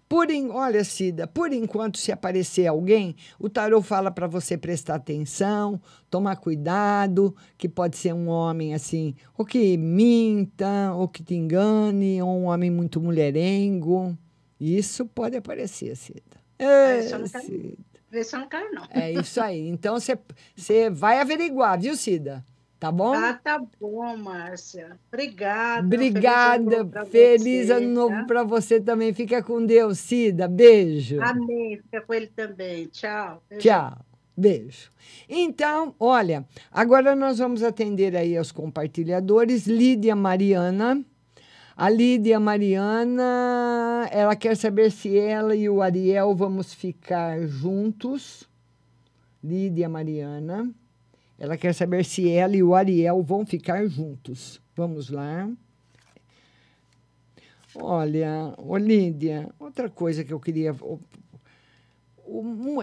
[0.10, 0.28] Por.
[0.52, 6.36] Olha, Cida, por enquanto, se aparecer alguém, o tarô fala para você prestar atenção, tomar
[6.36, 12.42] cuidado, que pode ser um homem assim, ou que minta, ou que te engane, ou
[12.42, 14.18] um homem muito mulherengo.
[14.60, 16.45] Isso pode aparecer, Cida.
[16.58, 17.78] É, eu não quero,
[18.36, 18.88] eu não quero, não.
[18.90, 19.68] É isso aí.
[19.68, 22.44] Então você vai averiguar, viu, Cida?
[22.80, 23.14] Tá bom?
[23.14, 25.00] Ah, tá bom, Márcia.
[25.08, 25.86] Obrigada.
[25.86, 27.06] Obrigada.
[27.06, 29.14] Feliz ano novo novo pra para você também.
[29.14, 30.48] Fica com Deus, Cida.
[30.48, 31.16] Beijo.
[31.16, 31.32] você, tá?
[31.32, 31.78] Amém.
[31.78, 32.86] Fica com ele também.
[32.88, 33.42] Tchau.
[33.50, 33.64] Beijo.
[33.64, 33.98] Tchau.
[34.38, 34.92] Beijo.
[35.30, 39.66] Então, olha, agora nós vamos atender aí aos compartilhadores.
[39.66, 41.04] Lídia Mariana.
[41.78, 48.48] A Lídia Mariana, ela quer saber se ela e o Ariel vamos ficar juntos.
[49.44, 50.74] Lídia Mariana.
[51.38, 54.62] Ela quer saber se ela e o Ariel vão ficar juntos.
[54.74, 55.52] Vamos lá.
[57.76, 60.74] Olha, ô Lídia, outra coisa que eu queria.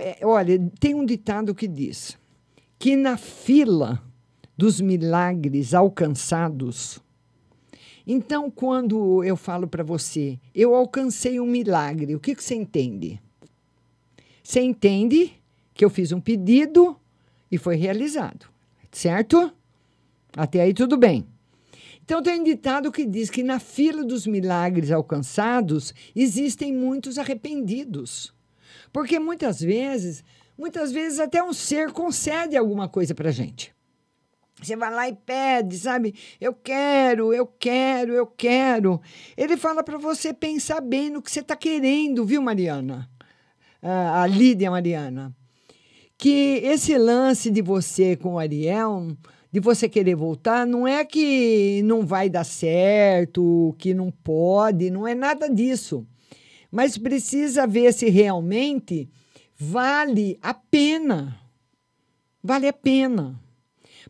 [0.02, 2.18] é, Olha, tem um ditado que diz
[2.78, 4.02] que na fila
[4.54, 7.00] dos milagres alcançados.
[8.06, 13.20] Então, quando eu falo para você, eu alcancei um milagre, o que, que você entende?
[14.42, 15.32] Você entende
[15.72, 16.96] que eu fiz um pedido
[17.50, 18.46] e foi realizado,
[18.90, 19.52] certo?
[20.36, 21.26] Até aí tudo bem.
[22.04, 28.34] Então, tem um ditado que diz que na fila dos milagres alcançados existem muitos arrependidos.
[28.92, 30.24] Porque muitas vezes,
[30.58, 33.72] muitas vezes até um ser concede alguma coisa para gente.
[34.60, 36.14] Você vai lá e pede, sabe?
[36.40, 39.00] Eu quero, eu quero, eu quero.
[39.36, 43.08] Ele fala para você pensar bem no que você está querendo, viu, Mariana?
[43.82, 45.34] Ah, a Lídia Mariana.
[46.16, 49.16] Que esse lance de você com o Ariel,
[49.50, 55.08] de você querer voltar, não é que não vai dar certo, que não pode, não
[55.08, 56.06] é nada disso.
[56.70, 59.10] Mas precisa ver se realmente
[59.58, 61.38] vale a pena.
[62.42, 63.38] Vale a pena.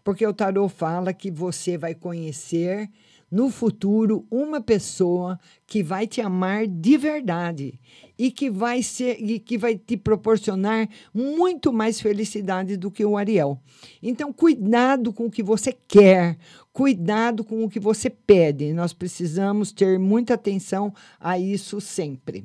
[0.03, 2.89] Porque o tarô fala que você vai conhecer
[3.33, 7.81] no futuro uma pessoa que vai te amar de verdade
[8.19, 13.17] e que vai ser e que vai te proporcionar muito mais felicidade do que o
[13.17, 13.59] Ariel.
[14.03, 16.37] Então, cuidado com o que você quer,
[16.75, 18.75] cuidado com o que você pede.
[18.75, 22.45] Nós precisamos ter muita atenção a isso sempre.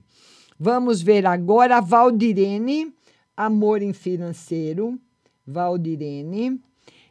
[0.57, 2.93] Vamos ver agora a Valdirene,
[3.35, 4.97] amor em financeiro.
[5.45, 6.61] Valdirene,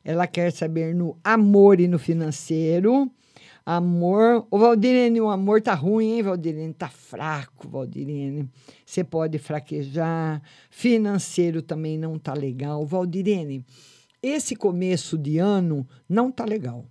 [0.06, 3.10] ela quer saber no amor e no financeiro.
[3.64, 4.46] Amor.
[4.48, 6.72] Ô, Valdirene, o amor tá ruim, hein, Valdirene?
[6.72, 8.48] Tá fraco, Valdirene.
[8.86, 10.40] Você pode fraquejar.
[10.70, 12.86] Financeiro também não tá legal.
[12.86, 13.66] Valdirene,
[14.22, 16.86] esse começo de ano não tá legal.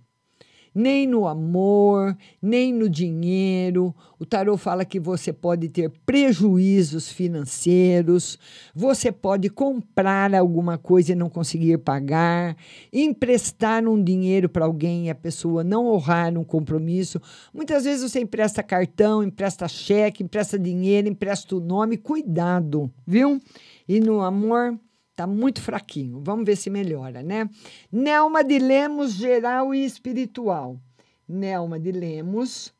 [0.78, 3.94] Nem no amor, nem no dinheiro.
[4.18, 8.38] O tarô fala que você pode ter prejuízos financeiros,
[8.74, 12.54] você pode comprar alguma coisa e não conseguir pagar,
[12.92, 17.22] emprestar um dinheiro para alguém e a pessoa não honrar um compromisso.
[17.54, 21.96] Muitas vezes você empresta cartão, empresta cheque, empresta dinheiro, empresta o nome.
[21.96, 23.40] Cuidado, viu?
[23.88, 24.78] E no amor
[25.16, 26.20] Tá muito fraquinho.
[26.22, 27.48] Vamos ver se melhora, né?
[27.90, 30.78] Nelma de Lemos, geral e espiritual.
[31.26, 32.72] Nelma de Lemos,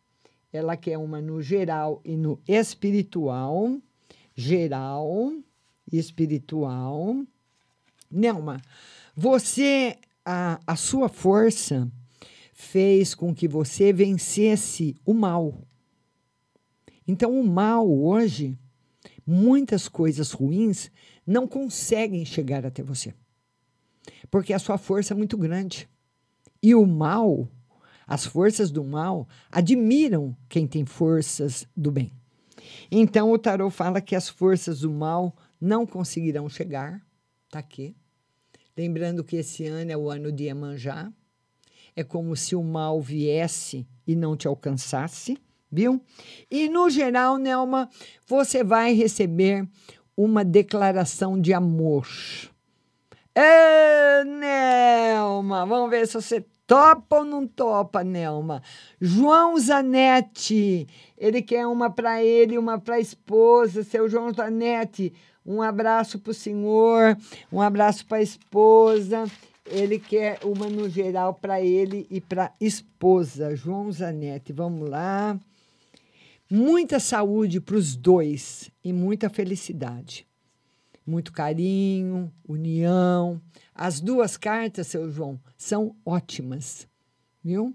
[0.53, 3.79] ela quer uma no geral e no espiritual.
[4.35, 5.33] Geral
[5.91, 7.25] e espiritual.
[8.11, 8.61] Nelma,
[9.15, 11.91] você, a, a sua força
[12.53, 15.63] fez com que você vencesse o mal.
[17.09, 18.59] Então, o mal hoje,
[19.27, 20.91] muitas coisas ruins
[21.27, 23.13] não conseguem chegar até você.
[24.31, 25.89] Porque a sua força é muito grande.
[26.63, 27.49] E o mal,
[28.07, 32.13] as forças do mal, admiram quem tem forças do bem.
[32.91, 37.05] Então o tarot fala que as forças do mal não conseguirão chegar.
[37.51, 37.97] Tá aqui.
[38.77, 41.13] Lembrando que esse ano é o ano de Iemanjá.
[41.95, 45.39] É como se o mal viesse e não te alcançasse,
[45.73, 46.01] viu?
[46.51, 47.89] E no geral, Nelma,
[48.27, 49.67] você vai receber
[50.17, 52.07] uma declaração de amor.
[53.35, 58.63] Ê, Nelma, vamos ver se você topa ou não topa, Nelma.
[59.01, 60.87] João Zanetti,
[61.17, 63.85] ele quer uma para ele uma para a esposa.
[63.85, 65.13] Seu João Zanetti,
[65.45, 67.17] um abraço para o senhor,
[67.53, 69.25] um abraço para a esposa.
[69.69, 73.55] Ele quer uma no geral para ele e para esposa.
[73.55, 75.39] João Zanetti, vamos lá.
[76.51, 80.27] Muita saúde para os dois e muita felicidade.
[81.05, 83.41] Muito carinho, união.
[83.75, 86.87] As duas cartas, seu João, são ótimas,
[87.43, 87.75] viu?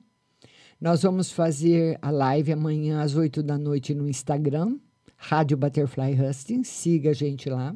[0.80, 4.80] Nós vamos fazer a live amanhã às 8 da noite no Instagram,
[5.16, 7.76] Rádio Butterfly Husting, siga a gente lá.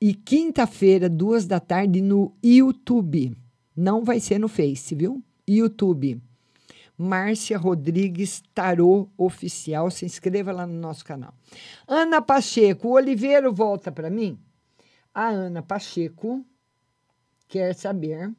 [0.00, 3.34] E quinta-feira, duas da tarde, no YouTube.
[3.76, 5.22] Não vai ser no Face, viu?
[5.48, 6.20] YouTube.
[6.96, 9.90] Márcia Rodrigues Tarô Oficial.
[9.90, 11.34] Se inscreva lá no nosso canal.
[11.86, 14.38] Ana Pacheco, o Oliveiro volta para mim?
[15.12, 16.44] A Ana Pacheco
[17.48, 18.32] quer saber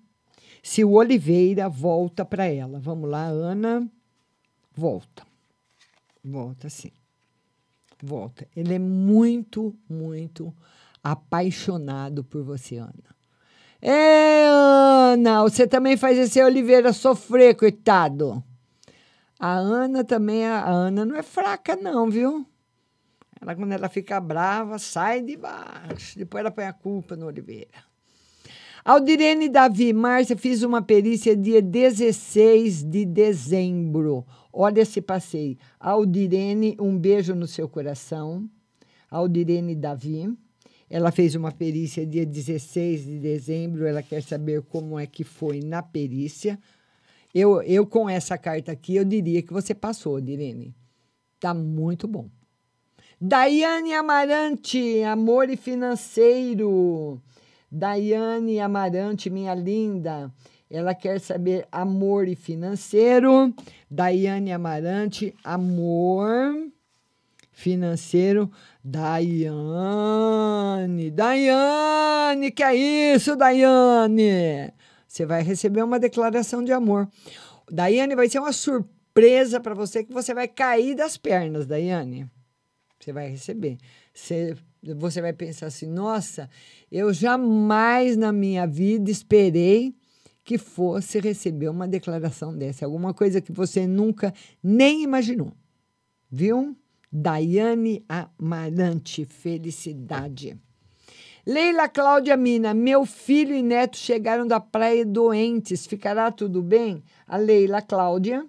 [0.61, 2.79] se o Oliveira volta para ela.
[2.79, 3.89] Vamos lá, Ana.
[4.73, 5.25] Volta.
[6.23, 6.91] Volta, sim.
[8.01, 8.47] Volta.
[8.55, 10.53] Ele é muito, muito
[11.03, 13.14] apaixonado por você, Ana.
[13.87, 18.43] É, Ana, você também faz esse Oliveira sofrer, coitado.
[19.39, 22.43] A Ana também, a Ana não é fraca, não, viu?
[23.39, 26.17] Ela, quando ela fica brava, sai de baixo.
[26.17, 27.85] Depois ela põe a culpa no Oliveira.
[28.83, 34.25] Aldirene Davi, Márcia, fiz uma perícia dia 16 de dezembro.
[34.51, 35.59] Olha esse passeio.
[35.79, 38.49] Aldirene, um beijo no seu coração.
[39.11, 40.35] Aldirene Davi.
[40.89, 45.59] Ela fez uma perícia dia 16 de dezembro, ela quer saber como é que foi
[45.59, 46.59] na perícia.
[47.33, 50.75] Eu, eu com essa carta aqui, eu diria que você passou, Direne.
[51.39, 52.29] Tá muito bom.
[53.19, 57.21] Daiane Amarante, amor e financeiro.
[57.71, 60.31] Daiane Amarante, minha linda.
[60.69, 63.53] Ela quer saber amor e financeiro.
[63.89, 66.71] Daiane Amarante, amor
[67.55, 68.51] financeiro.
[68.83, 69.09] Daiane,
[71.09, 72.75] Daiane, que é
[73.15, 74.71] isso, Daiane?
[75.07, 77.09] Você vai receber uma declaração de amor.
[77.71, 82.29] Daiane, vai ser uma surpresa para você que você vai cair das pernas, Daiane.
[82.99, 83.77] Você vai receber.
[84.13, 84.55] Você,
[84.95, 86.49] você vai pensar assim: nossa,
[86.91, 89.95] eu jamais na minha vida esperei
[90.43, 95.51] que fosse receber uma declaração dessa, alguma coisa que você nunca nem imaginou.
[96.29, 96.77] Viu?
[97.17, 100.59] Daiane Amarante, felicidade.
[101.45, 107.01] Leila Cláudia Mina, meu filho e neto chegaram da praia doentes, ficará tudo bem?
[107.25, 108.45] A Leila Cláudia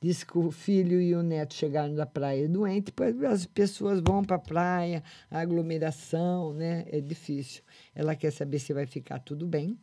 [0.00, 4.22] diz que o filho e o neto chegaram da praia doentes, depois as pessoas vão
[4.22, 6.86] para a praia, a aglomeração, né?
[6.86, 7.64] É difícil.
[7.92, 9.76] Ela quer saber se vai ficar tudo bem.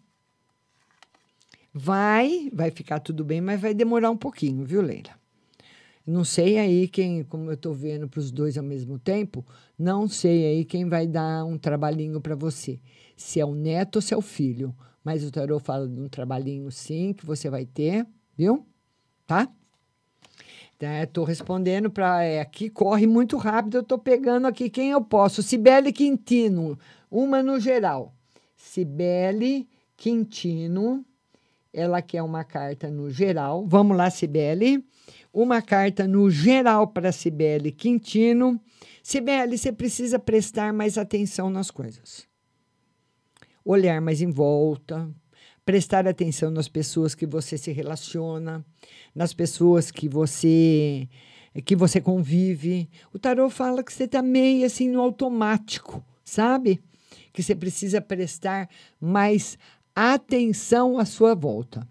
[1.74, 5.23] Vai, vai ficar tudo bem, mas vai demorar um pouquinho, viu, Leila?
[6.06, 9.46] Não sei aí quem, como eu estou vendo para os dois ao mesmo tempo,
[9.80, 12.80] não sei aí quem vai dar um trabalhinho para você.
[13.16, 14.76] Se é o neto ou se é o filho.
[15.02, 18.06] Mas o tarô fala de um trabalhinho sim que você vai ter,
[18.38, 18.66] viu?
[19.26, 19.50] Tá?
[21.04, 22.24] Estou respondendo para.
[22.24, 25.42] É, aqui corre muito rápido, eu estou pegando aqui quem eu posso.
[25.42, 26.78] Cibele Quintino,
[27.10, 28.14] uma no geral.
[28.58, 31.06] Cibele Quintino,
[31.74, 33.66] ela quer uma carta no geral.
[33.66, 34.84] Vamos lá, Cibele
[35.34, 38.60] uma carta no geral para Cibele Quintino.
[39.02, 42.28] Cibele, você precisa prestar mais atenção nas coisas.
[43.66, 45.10] Olhar mais em volta,
[45.66, 48.66] prestar atenção nas pessoas que você se relaciona,
[49.16, 51.08] nas pessoas que você
[51.66, 52.90] que você convive.
[53.14, 56.82] O tarô fala que você está meio assim no automático, sabe?
[57.34, 58.70] que você precisa prestar
[59.02, 59.58] mais
[59.96, 61.86] atenção à sua volta.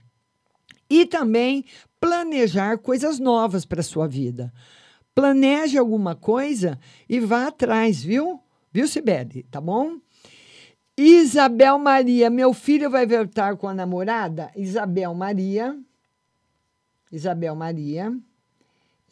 [0.89, 1.64] E também
[2.02, 4.52] planejar coisas novas para a sua vida.
[5.14, 6.76] Planeje alguma coisa
[7.08, 8.40] e vá atrás, viu?
[8.72, 9.44] Viu, Sibeli?
[9.44, 9.98] Tá bom?
[10.98, 14.50] Isabel Maria, meu filho vai voltar com a namorada?
[14.56, 15.78] Isabel Maria.
[17.12, 18.12] Isabel Maria.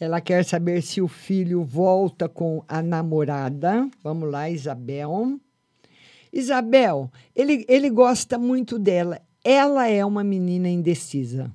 [0.01, 3.89] Ela quer saber se o filho volta com a namorada.
[4.03, 5.39] Vamos lá, Isabel.
[6.33, 9.21] Isabel, ele, ele gosta muito dela.
[9.45, 11.53] Ela é uma menina indecisa.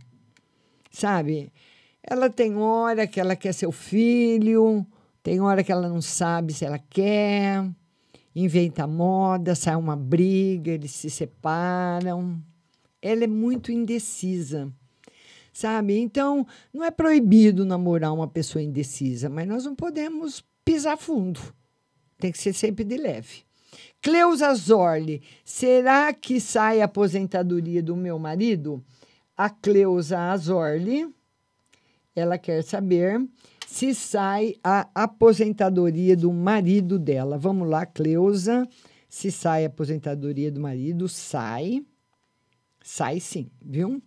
[0.96, 1.52] Sabe?
[2.02, 4.86] Ela tem hora que ela quer seu filho,
[5.22, 7.68] tem hora que ela não sabe se ela quer,
[8.34, 12.42] inventa moda, sai uma briga, eles se separam.
[13.02, 14.72] Ela é muito indecisa
[15.56, 15.98] sabe?
[15.98, 21.40] Então, não é proibido namorar uma pessoa indecisa, mas nós não podemos pisar fundo.
[22.18, 23.44] Tem que ser sempre de leve.
[24.02, 28.84] Cleusa Zorli, será que sai a aposentadoria do meu marido?
[29.38, 31.14] A Cleusa Azorli,
[32.16, 33.20] ela quer saber
[33.68, 37.38] se sai a aposentadoria do marido dela.
[37.38, 38.68] Vamos lá, Cleusa.
[39.10, 41.86] Se sai a aposentadoria do marido, sai.
[42.82, 44.02] Sai sim, viu?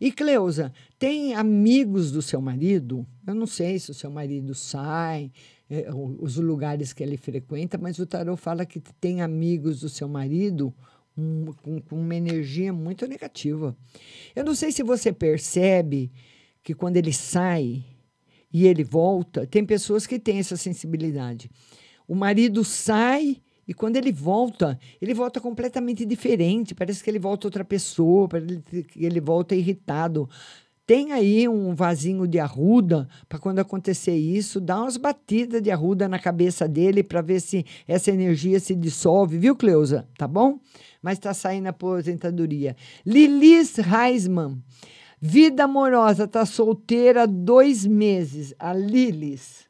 [0.00, 3.06] E Cleusa, tem amigos do seu marido?
[3.26, 5.30] Eu não sei se o seu marido sai,
[5.68, 10.08] é, os lugares que ele frequenta, mas o tarot fala que tem amigos do seu
[10.08, 10.74] marido
[11.14, 13.76] com, com uma energia muito negativa.
[14.34, 16.12] Eu não sei se você percebe
[16.62, 17.84] que quando ele sai
[18.52, 21.50] e ele volta, tem pessoas que têm essa sensibilidade.
[22.06, 26.74] O marido sai e quando ele volta, ele volta completamente diferente.
[26.74, 30.28] Parece que ele volta outra pessoa, parece que ele volta irritado.
[30.86, 36.06] Tem aí um vasinho de arruda para quando acontecer isso, dá umas batidas de arruda
[36.06, 40.06] na cabeça dele para ver se essa energia se dissolve, viu, Cleusa?
[40.18, 40.58] Tá bom?
[41.00, 42.76] Mas está saindo a aposentadoria.
[43.04, 44.62] Lilis Reisman,
[45.18, 48.54] vida amorosa, tá solteira dois meses.
[48.58, 49.64] A Lilis.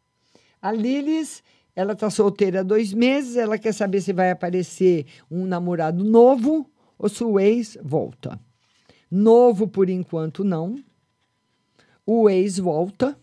[0.61, 1.45] A Lilis
[1.77, 7.09] ela está solteira dois meses, ela quer saber se vai aparecer um namorado novo ou
[7.09, 8.39] se o ex volta.
[9.11, 10.77] Novo, por enquanto, não.
[12.07, 13.17] O ex volta,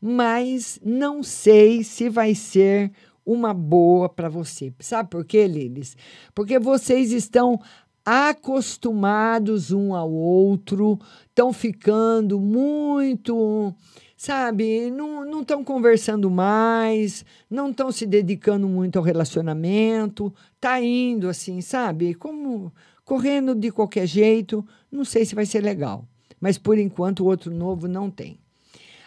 [0.00, 2.92] mas não sei se vai ser
[3.24, 4.72] uma boa para você.
[4.78, 5.96] Sabe por quê, Lilis?
[6.34, 7.60] Porque vocês estão
[8.04, 10.98] acostumados um ao outro,
[11.28, 13.74] estão ficando muito
[14.16, 21.60] sabe, não estão conversando mais, não estão se dedicando muito ao relacionamento, tá indo assim,
[21.60, 22.72] sabe, como
[23.04, 26.08] correndo de qualquer jeito, não sei se vai ser legal,
[26.40, 28.38] mas por enquanto o outro novo não tem.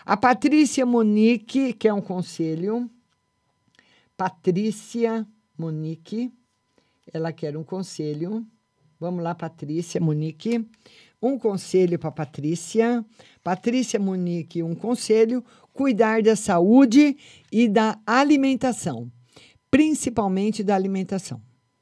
[0.06, 2.90] A Patrícia Monique, que é um conselho,
[4.18, 5.26] Patrícia
[5.58, 6.32] Monique,
[7.14, 8.46] ela quer um conselho.
[9.00, 10.66] Vamos lá, Patrícia Monique.
[11.22, 13.06] Um conselho para Patrícia.
[13.44, 15.44] Patrícia Monique, um conselho:
[15.74, 17.18] cuidar da saúde
[17.52, 19.12] e da alimentação,
[19.70, 21.42] principalmente da alimentação.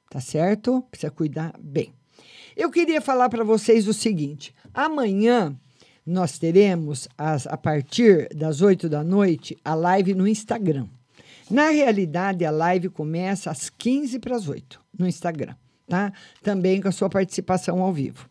[0.09, 0.81] Tá certo?
[0.89, 1.93] Precisa cuidar bem.
[2.55, 5.57] Eu queria falar para vocês o seguinte: amanhã
[6.05, 10.87] nós teremos, as, a partir das 8 da noite, a live no Instagram.
[11.49, 15.55] Na realidade, a live começa às 15 para as 8 no Instagram,
[15.87, 16.13] tá?
[16.43, 18.29] Também com a sua participação ao vivo.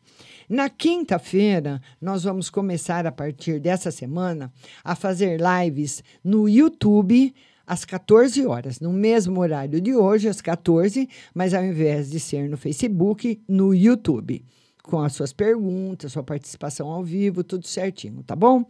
[0.49, 4.53] Na quinta-feira, nós vamos começar a partir dessa semana
[4.85, 7.35] a fazer lives no YouTube
[7.67, 12.49] às 14 horas, no mesmo horário de hoje, às 14, mas ao invés de ser
[12.49, 14.45] no Facebook, no YouTube
[14.87, 18.65] com as suas perguntas, sua participação ao vivo, tudo certinho, tá bom?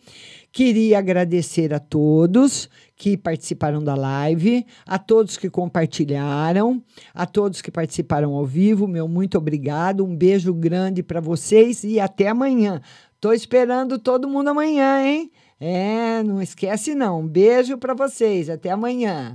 [0.51, 6.83] Queria agradecer a todos que participaram da live, a todos que compartilharam,
[7.15, 12.01] a todos que participaram ao vivo, meu muito obrigado, um beijo grande para vocês e
[12.01, 12.81] até amanhã.
[13.21, 15.31] Tô esperando todo mundo amanhã, hein?
[15.59, 17.21] É, não esquece não.
[17.21, 19.35] Um beijo para vocês, até amanhã.